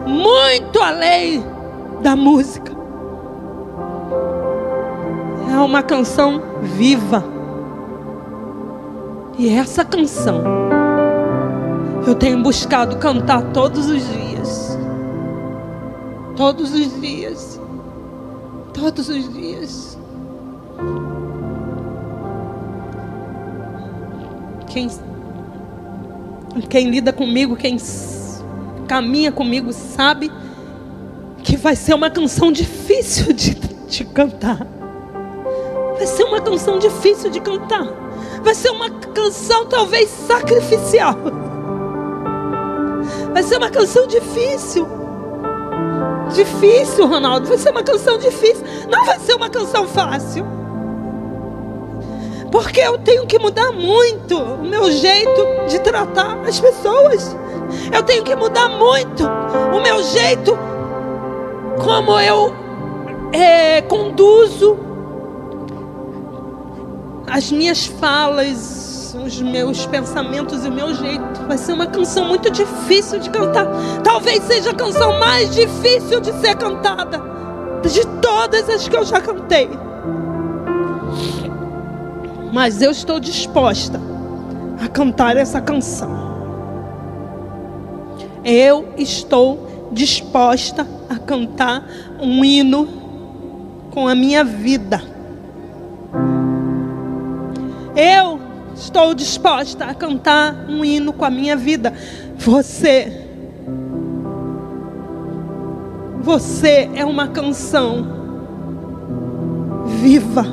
muito 0.06 0.80
além 0.80 1.44
da 2.00 2.14
música. 2.16 2.72
É 5.50 5.58
uma 5.58 5.82
canção 5.82 6.42
viva. 6.62 7.24
E 9.38 9.48
essa 9.56 9.84
canção 9.84 10.42
eu 12.06 12.14
tenho 12.14 12.42
buscado 12.42 12.96
cantar 12.96 13.42
todos 13.52 13.88
os 13.88 14.02
dias. 14.08 14.78
Todos 16.36 16.72
os 16.72 17.00
dias. 17.00 17.57
Todos 18.80 19.08
os 19.08 19.32
dias. 19.32 19.98
Quem, 24.68 24.88
quem 26.70 26.88
lida 26.88 27.12
comigo, 27.12 27.56
quem 27.56 27.76
caminha 28.86 29.32
comigo, 29.32 29.72
sabe 29.72 30.30
que 31.42 31.56
vai 31.56 31.74
ser 31.74 31.94
uma 31.94 32.08
canção 32.08 32.52
difícil 32.52 33.32
de, 33.32 33.54
de 33.88 34.04
cantar. 34.04 34.64
Vai 35.96 36.06
ser 36.06 36.22
uma 36.22 36.40
canção 36.40 36.78
difícil 36.78 37.30
de 37.30 37.40
cantar. 37.40 37.84
Vai 38.44 38.54
ser 38.54 38.70
uma 38.70 38.90
canção 38.90 39.66
talvez 39.66 40.08
sacrificial. 40.08 41.16
Vai 43.32 43.42
ser 43.42 43.56
uma 43.56 43.70
canção 43.70 44.06
difícil. 44.06 44.97
Difícil, 46.34 47.06
Ronaldo. 47.06 47.48
Vai 47.48 47.58
ser 47.58 47.70
uma 47.70 47.82
canção 47.82 48.18
difícil. 48.18 48.64
Não 48.90 49.04
vai 49.04 49.18
ser 49.18 49.34
uma 49.34 49.48
canção 49.48 49.86
fácil. 49.86 50.46
Porque 52.50 52.80
eu 52.80 52.98
tenho 52.98 53.26
que 53.26 53.38
mudar 53.38 53.72
muito 53.72 54.36
o 54.36 54.64
meu 54.64 54.90
jeito 54.90 55.46
de 55.68 55.78
tratar 55.80 56.38
as 56.46 56.58
pessoas. 56.58 57.36
Eu 57.92 58.02
tenho 58.02 58.22
que 58.24 58.34
mudar 58.34 58.68
muito 58.68 59.24
o 59.24 59.80
meu 59.80 60.02
jeito 60.02 60.58
como 61.82 62.18
eu 62.18 62.54
é, 63.32 63.82
conduzo 63.82 64.78
as 67.30 67.52
minhas 67.52 67.86
falas, 67.86 68.87
os 69.14 69.40
meus 69.40 69.86
pensamentos 69.86 70.64
e 70.64 70.68
o 70.68 70.72
meu 70.72 70.94
jeito. 70.94 71.46
Vai 71.46 71.58
ser 71.58 71.72
uma 71.72 71.86
canção 71.86 72.26
muito 72.26 72.50
difícil 72.50 73.18
de 73.18 73.30
cantar. 73.30 73.66
Talvez 74.02 74.42
seja 74.44 74.70
a 74.70 74.74
canção 74.74 75.18
mais 75.18 75.54
difícil 75.54 76.20
de 76.20 76.32
ser 76.40 76.56
cantada 76.56 77.20
de 77.82 78.06
todas 78.20 78.68
as 78.68 78.88
que 78.88 78.96
eu 78.96 79.04
já 79.04 79.20
cantei. 79.20 79.68
Mas 82.52 82.82
eu 82.82 82.90
estou 82.90 83.20
disposta 83.20 84.00
a 84.82 84.88
cantar 84.88 85.36
essa 85.36 85.60
canção. 85.60 86.28
Eu 88.44 88.92
estou 88.96 89.90
disposta 89.92 90.86
a 91.08 91.18
cantar 91.18 91.84
um 92.20 92.44
hino 92.44 92.88
com 93.90 94.08
a 94.08 94.14
minha 94.14 94.44
vida. 94.44 95.02
Eu 97.94 98.47
estou 98.78 99.12
disposta 99.12 99.86
a 99.86 99.94
cantar 99.94 100.66
um 100.68 100.84
hino 100.84 101.12
com 101.12 101.24
a 101.24 101.30
minha 101.30 101.56
vida. 101.56 101.92
Você, 102.36 103.26
você 106.20 106.88
é 106.94 107.04
uma 107.04 107.28
canção 107.28 108.06
viva. 109.86 110.46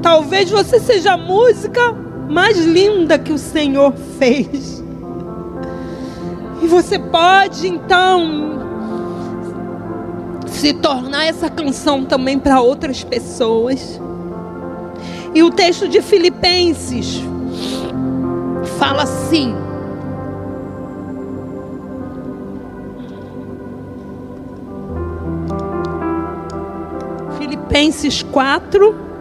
Talvez 0.00 0.50
você 0.50 0.80
seja 0.80 1.12
a 1.12 1.16
música 1.16 1.92
mais 2.28 2.58
linda 2.64 3.18
que 3.18 3.32
o 3.32 3.38
Senhor 3.38 3.92
fez. 4.18 4.82
E 6.62 6.66
você 6.66 6.98
pode 6.98 7.68
então 7.68 8.71
se 10.52 10.72
tornar 10.74 11.24
essa 11.24 11.50
canção 11.50 12.04
também 12.04 12.38
para 12.38 12.60
outras 12.60 13.02
pessoas. 13.02 14.00
E 15.34 15.42
o 15.42 15.50
texto 15.50 15.88
de 15.88 16.00
Filipenses 16.02 17.20
fala 18.78 19.02
assim: 19.02 19.54
Filipenses 27.38 28.22
4 28.22 29.11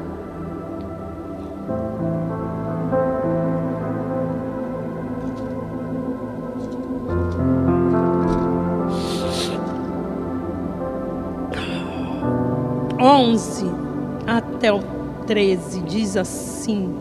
13 15.32 15.82
diz 15.84 16.18
assim: 16.18 16.94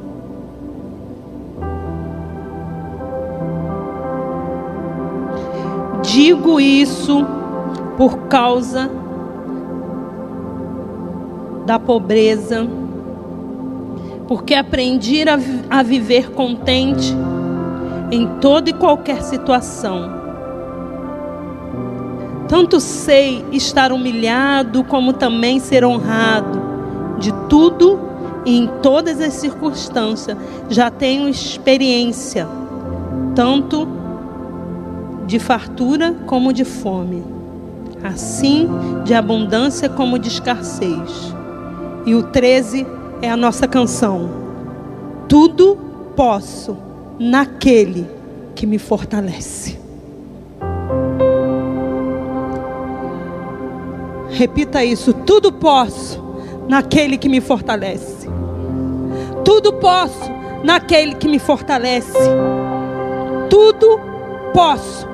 Digo 6.00 6.60
isso 6.60 7.26
por 7.96 8.28
causa 8.28 8.88
da 11.66 11.76
pobreza, 11.80 12.68
porque 14.28 14.54
aprendi 14.54 15.24
a, 15.28 15.36
a 15.68 15.82
viver 15.82 16.30
contente 16.30 17.12
em 18.12 18.28
toda 18.40 18.70
e 18.70 18.72
qualquer 18.72 19.22
situação 19.24 20.20
tanto 22.46 22.80
sei 22.80 23.44
estar 23.52 23.92
humilhado, 23.92 24.82
como 24.82 25.12
também 25.12 25.60
ser 25.60 25.84
honrado. 25.84 26.60
De 27.20 27.32
tudo 27.48 28.09
e 28.44 28.56
em 28.56 28.66
todas 28.82 29.20
as 29.20 29.34
circunstâncias, 29.34 30.36
já 30.68 30.90
tenho 30.90 31.28
experiência, 31.28 32.46
tanto 33.34 33.86
de 35.26 35.38
fartura 35.38 36.14
como 36.26 36.52
de 36.52 36.64
fome, 36.64 37.22
assim 38.02 38.68
de 39.04 39.14
abundância 39.14 39.88
como 39.88 40.18
de 40.18 40.28
escassez. 40.28 41.34
E 42.06 42.14
o 42.14 42.22
13 42.22 42.86
é 43.22 43.30
a 43.30 43.36
nossa 43.36 43.68
canção. 43.68 44.30
Tudo 45.28 45.78
posso 46.16 46.76
naquele 47.18 48.08
que 48.54 48.66
me 48.66 48.78
fortalece. 48.78 49.78
Repita 54.30 54.82
isso. 54.82 55.12
Tudo 55.12 55.52
posso 55.52 56.29
naquele 56.70 57.18
que 57.18 57.28
me 57.28 57.40
fortalece. 57.40 58.28
Tudo 59.44 59.72
posso 59.72 60.30
naquele 60.62 61.16
que 61.16 61.26
me 61.28 61.40
fortalece. 61.40 62.16
Tudo 63.50 64.00
posso 64.54 65.08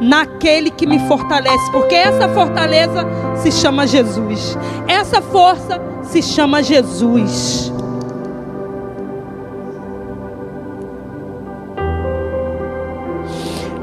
naquele 0.00 0.70
que 0.70 0.84
me 0.84 0.98
fortalece, 1.06 1.70
porque 1.70 1.94
essa 1.94 2.28
fortaleza 2.28 3.06
se 3.36 3.52
chama 3.52 3.86
Jesus. 3.86 4.58
Essa 4.88 5.22
força 5.22 5.80
se 6.02 6.20
chama 6.20 6.60
Jesus. 6.60 7.72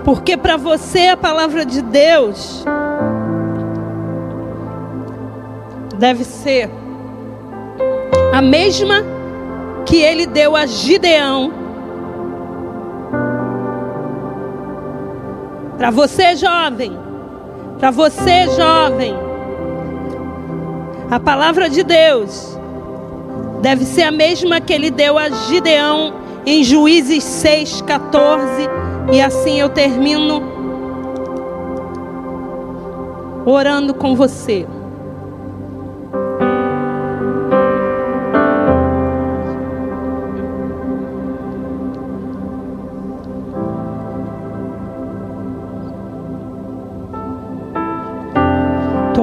Porque 0.03 0.35
para 0.35 0.57
você 0.57 1.07
a 1.07 1.15
palavra 1.15 1.65
de 1.65 1.81
Deus 1.81 2.65
deve 5.97 6.25
ser 6.25 6.80
a 8.31 8.41
mesma 8.41 9.03
que 9.85 9.97
ele 9.97 10.25
deu 10.25 10.55
a 10.55 10.65
Gideão. 10.65 11.51
Para 15.77 15.91
você, 15.91 16.35
jovem, 16.35 16.97
para 17.79 17.91
você, 17.91 18.47
jovem, 18.55 19.13
a 21.09 21.19
palavra 21.19 21.69
de 21.69 21.83
Deus 21.83 22.57
deve 23.61 23.83
ser 23.83 24.03
a 24.03 24.11
mesma 24.11 24.61
que 24.61 24.71
ele 24.71 24.89
deu 24.89 25.17
a 25.17 25.29
Gideão 25.29 26.13
em 26.45 26.63
Juízes 26.63 27.23
6, 27.23 27.81
14. 27.81 28.47
E 29.11 29.19
assim 29.19 29.59
eu 29.59 29.69
termino 29.69 30.41
orando 33.45 33.93
com 33.93 34.15
você. 34.15 34.65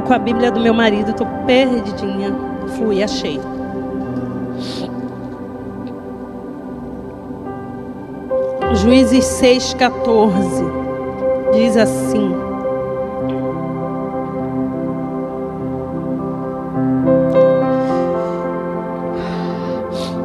Com 0.09 0.14
a 0.14 0.18
Bíblia 0.18 0.50
do 0.50 0.59
meu 0.59 0.72
marido, 0.72 1.12
tô 1.12 1.26
perdidinha. 1.46 2.34
Fui, 2.78 3.02
achei. 3.02 3.38
Juízes 8.74 9.24
6,14 9.24 10.32
diz 11.52 11.76
assim: 11.76 12.34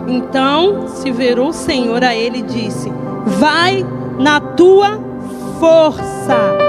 Então 0.08 0.88
se 0.88 1.12
virou 1.12 1.50
o 1.50 1.54
Senhor 1.54 2.02
a 2.06 2.16
ele 2.16 2.40
e 2.40 2.44
disse: 2.44 2.90
Vai 3.26 3.86
na 4.18 4.40
tua 4.40 4.98
força, 5.60 6.63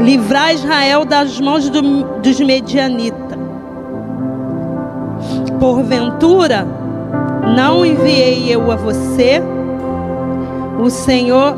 livrar 0.00 0.54
Israel 0.54 1.04
das 1.04 1.40
mãos 1.40 1.68
do, 1.68 1.82
dos 2.20 2.40
medianitas. 2.40 3.38
Porventura, 5.58 6.66
não 7.56 7.84
enviei 7.84 8.52
eu 8.54 8.70
a 8.70 8.76
você, 8.76 9.42
o 10.80 10.88
Senhor, 10.88 11.56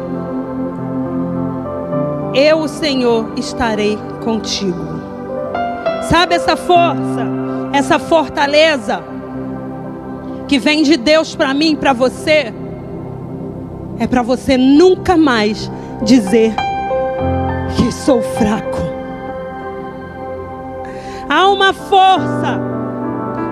eu, 2.35 2.61
o 2.61 2.69
Senhor, 2.69 3.33
estarei 3.37 3.99
contigo. 4.25 5.01
Sabe 6.09 6.35
essa 6.35 6.57
força, 6.57 7.27
essa 7.73 7.99
fortaleza 7.99 9.03
que 10.49 10.59
vem 10.59 10.83
de 10.83 10.97
Deus 10.97 11.37
para 11.37 11.53
mim, 11.53 11.77
para 11.77 11.93
você? 11.93 12.53
É 13.99 14.07
para 14.07 14.23
você 14.23 14.57
nunca 14.57 15.17
mais 15.17 15.71
dizer 16.03 16.55
sou 18.05 18.23
fraco. 18.23 18.79
Há 21.29 21.49
uma 21.49 21.73
força, 21.73 22.61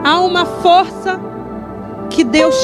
há 0.05 0.21
uma 0.21 0.45
força 0.45 1.21
que 2.11 2.25
Deus 2.25 2.57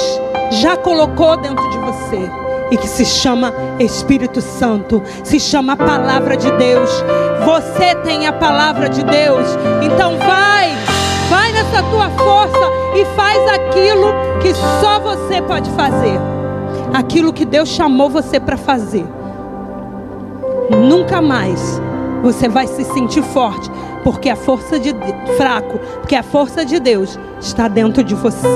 já 0.50 0.76
colocou 0.76 1.36
dentro 1.36 1.68
de 1.70 1.78
você 1.78 2.30
e 2.70 2.76
que 2.76 2.88
se 2.88 3.04
chama 3.04 3.52
Espírito 3.78 4.40
Santo, 4.40 5.02
se 5.22 5.38
chama 5.38 5.76
Palavra 5.76 6.36
de 6.36 6.50
Deus. 6.52 6.90
Você 7.44 7.94
tem 7.96 8.26
a 8.26 8.32
palavra 8.32 8.88
de 8.88 9.04
Deus, 9.04 9.46
então 9.82 10.16
vai, 10.16 10.74
vai 11.28 11.52
nessa 11.52 11.82
tua 11.90 12.08
força 12.10 12.70
e 12.96 13.04
faz 13.14 13.46
aquilo 13.50 14.08
que 14.40 14.54
só 14.80 14.98
você 14.98 15.42
pode 15.42 15.70
fazer, 15.72 16.18
aquilo 16.94 17.32
que 17.32 17.44
Deus 17.44 17.68
chamou 17.68 18.08
você 18.08 18.40
para 18.40 18.56
fazer. 18.56 19.06
Nunca 20.70 21.20
mais 21.20 21.80
você 22.22 22.48
vai 22.48 22.66
se 22.66 22.84
sentir 22.84 23.22
forte, 23.22 23.70
porque 24.02 24.30
a 24.30 24.36
força 24.36 24.78
de 24.78 24.94
fraco, 25.36 25.78
porque 26.00 26.16
a 26.16 26.22
força 26.22 26.64
de 26.64 26.80
Deus 26.80 27.18
está 27.40 27.68
dentro 27.68 28.02
de 28.02 28.14
você. 28.14 28.48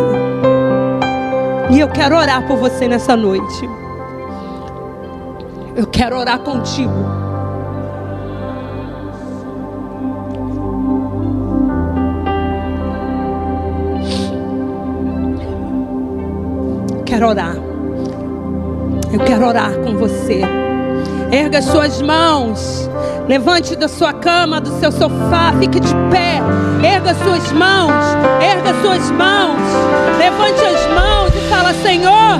E 1.70 1.80
eu 1.80 1.88
quero 1.88 2.16
orar 2.16 2.46
por 2.46 2.56
você 2.56 2.88
nessa 2.88 3.14
noite. 3.14 3.68
Eu 5.76 5.86
quero 5.86 6.16
orar 6.16 6.38
contigo. 6.38 6.92
Quero 17.04 17.28
orar. 17.28 17.54
Eu 19.12 19.20
quero 19.20 19.46
orar 19.46 19.74
com 19.80 19.96
você. 19.96 20.67
Erga 21.30 21.60
suas 21.60 22.00
mãos. 22.00 22.88
Levante 23.28 23.76
da 23.76 23.86
sua 23.86 24.14
cama, 24.14 24.60
do 24.60 24.70
seu 24.80 24.90
sofá, 24.90 25.52
fique 25.58 25.78
de 25.78 25.94
pé. 26.10 26.40
Erga 26.82 27.14
suas 27.14 27.52
mãos, 27.52 27.92
erga 28.40 28.72
suas 28.80 29.10
mãos. 29.10 29.60
Levante 30.18 30.64
as 30.64 30.86
mãos 30.94 31.34
e 31.34 31.48
fala: 31.50 31.74
Senhor, 31.74 32.38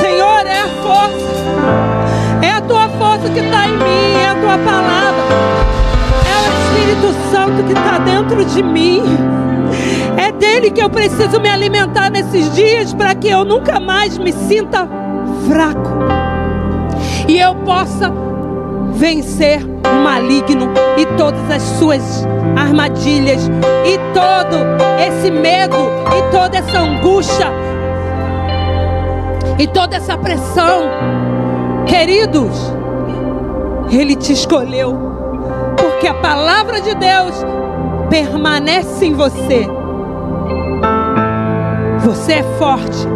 Senhor, 0.00 0.46
é 0.46 0.60
a 0.60 0.68
força, 0.82 2.42
é 2.42 2.50
a 2.52 2.60
tua 2.62 2.88
força 2.88 3.28
que 3.28 3.40
está 3.40 3.68
em 3.68 3.72
mim, 3.72 4.16
é 4.22 4.28
a 4.28 4.34
tua 4.36 4.58
palavra, 4.58 5.22
é 6.24 6.36
o 6.40 6.52
Espírito 6.62 7.14
Santo 7.30 7.62
que 7.64 7.72
está 7.74 7.98
dentro 7.98 8.44
de 8.46 8.62
mim. 8.62 9.02
É 10.16 10.32
dele 10.32 10.70
que 10.70 10.82
eu 10.82 10.88
preciso 10.88 11.38
me 11.40 11.50
alimentar 11.50 12.08
nesses 12.08 12.54
dias 12.54 12.94
para 12.94 13.14
que 13.14 13.28
eu 13.28 13.44
nunca 13.44 13.78
mais 13.78 14.16
me 14.16 14.32
sinta 14.32 14.88
fraco 15.46 16.23
e 17.28 17.38
eu 17.38 17.54
possa 17.56 18.12
vencer 18.92 19.60
o 19.64 20.02
maligno 20.02 20.68
e 20.96 21.06
todas 21.16 21.50
as 21.50 21.62
suas 21.62 22.26
armadilhas 22.56 23.48
e 23.84 23.98
todo 24.12 24.56
esse 25.00 25.30
medo 25.30 25.76
e 26.16 26.30
toda 26.30 26.58
essa 26.58 26.78
angústia 26.78 27.50
e 29.58 29.66
toda 29.66 29.96
essa 29.96 30.16
pressão. 30.16 30.82
Queridos, 31.86 32.72
ele 33.90 34.16
te 34.16 34.32
escolheu 34.32 34.96
porque 35.76 36.06
a 36.06 36.14
palavra 36.14 36.80
de 36.80 36.94
Deus 36.94 37.34
permanece 38.10 39.06
em 39.06 39.14
você. 39.14 39.66
Você 42.00 42.34
é 42.34 42.42
forte 42.58 43.06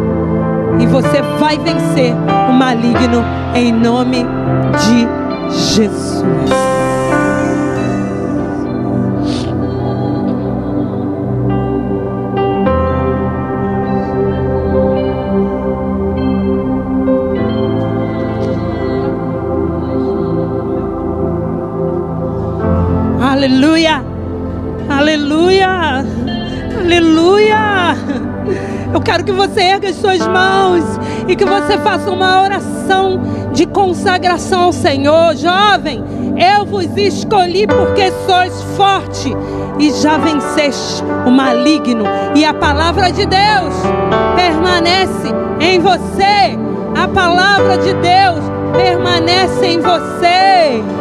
e 0.79 0.85
você 0.87 1.21
vai 1.39 1.57
vencer 1.57 2.13
o 2.49 2.53
maligno 2.53 3.23
em 3.53 3.71
nome 3.71 4.25
de 4.79 5.53
Jesus. 5.73 6.98
Que 29.29 29.33
você 29.33 29.61
erga 29.61 29.89
as 29.89 29.95
suas 29.95 30.25
mãos 30.25 30.83
e 31.27 31.35
que 31.35 31.45
você 31.45 31.77
faça 31.77 32.09
uma 32.09 32.41
oração 32.41 33.21
de 33.53 33.67
consagração 33.67 34.63
ao 34.63 34.73
Senhor. 34.73 35.35
Jovem, 35.35 36.03
eu 36.35 36.65
vos 36.65 36.87
escolhi 36.97 37.67
porque 37.67 38.11
sois 38.25 38.63
forte 38.75 39.31
e 39.77 39.91
já 39.91 40.17
venceste 40.17 41.03
o 41.27 41.29
maligno. 41.29 42.05
E 42.35 42.43
a 42.43 42.55
palavra 42.55 43.11
de 43.11 43.27
Deus 43.27 43.75
permanece 44.35 45.27
em 45.59 45.79
você. 45.79 46.57
A 46.99 47.07
palavra 47.07 47.77
de 47.77 47.93
Deus 47.93 48.43
permanece 48.73 49.67
em 49.67 49.79
você. 49.79 50.98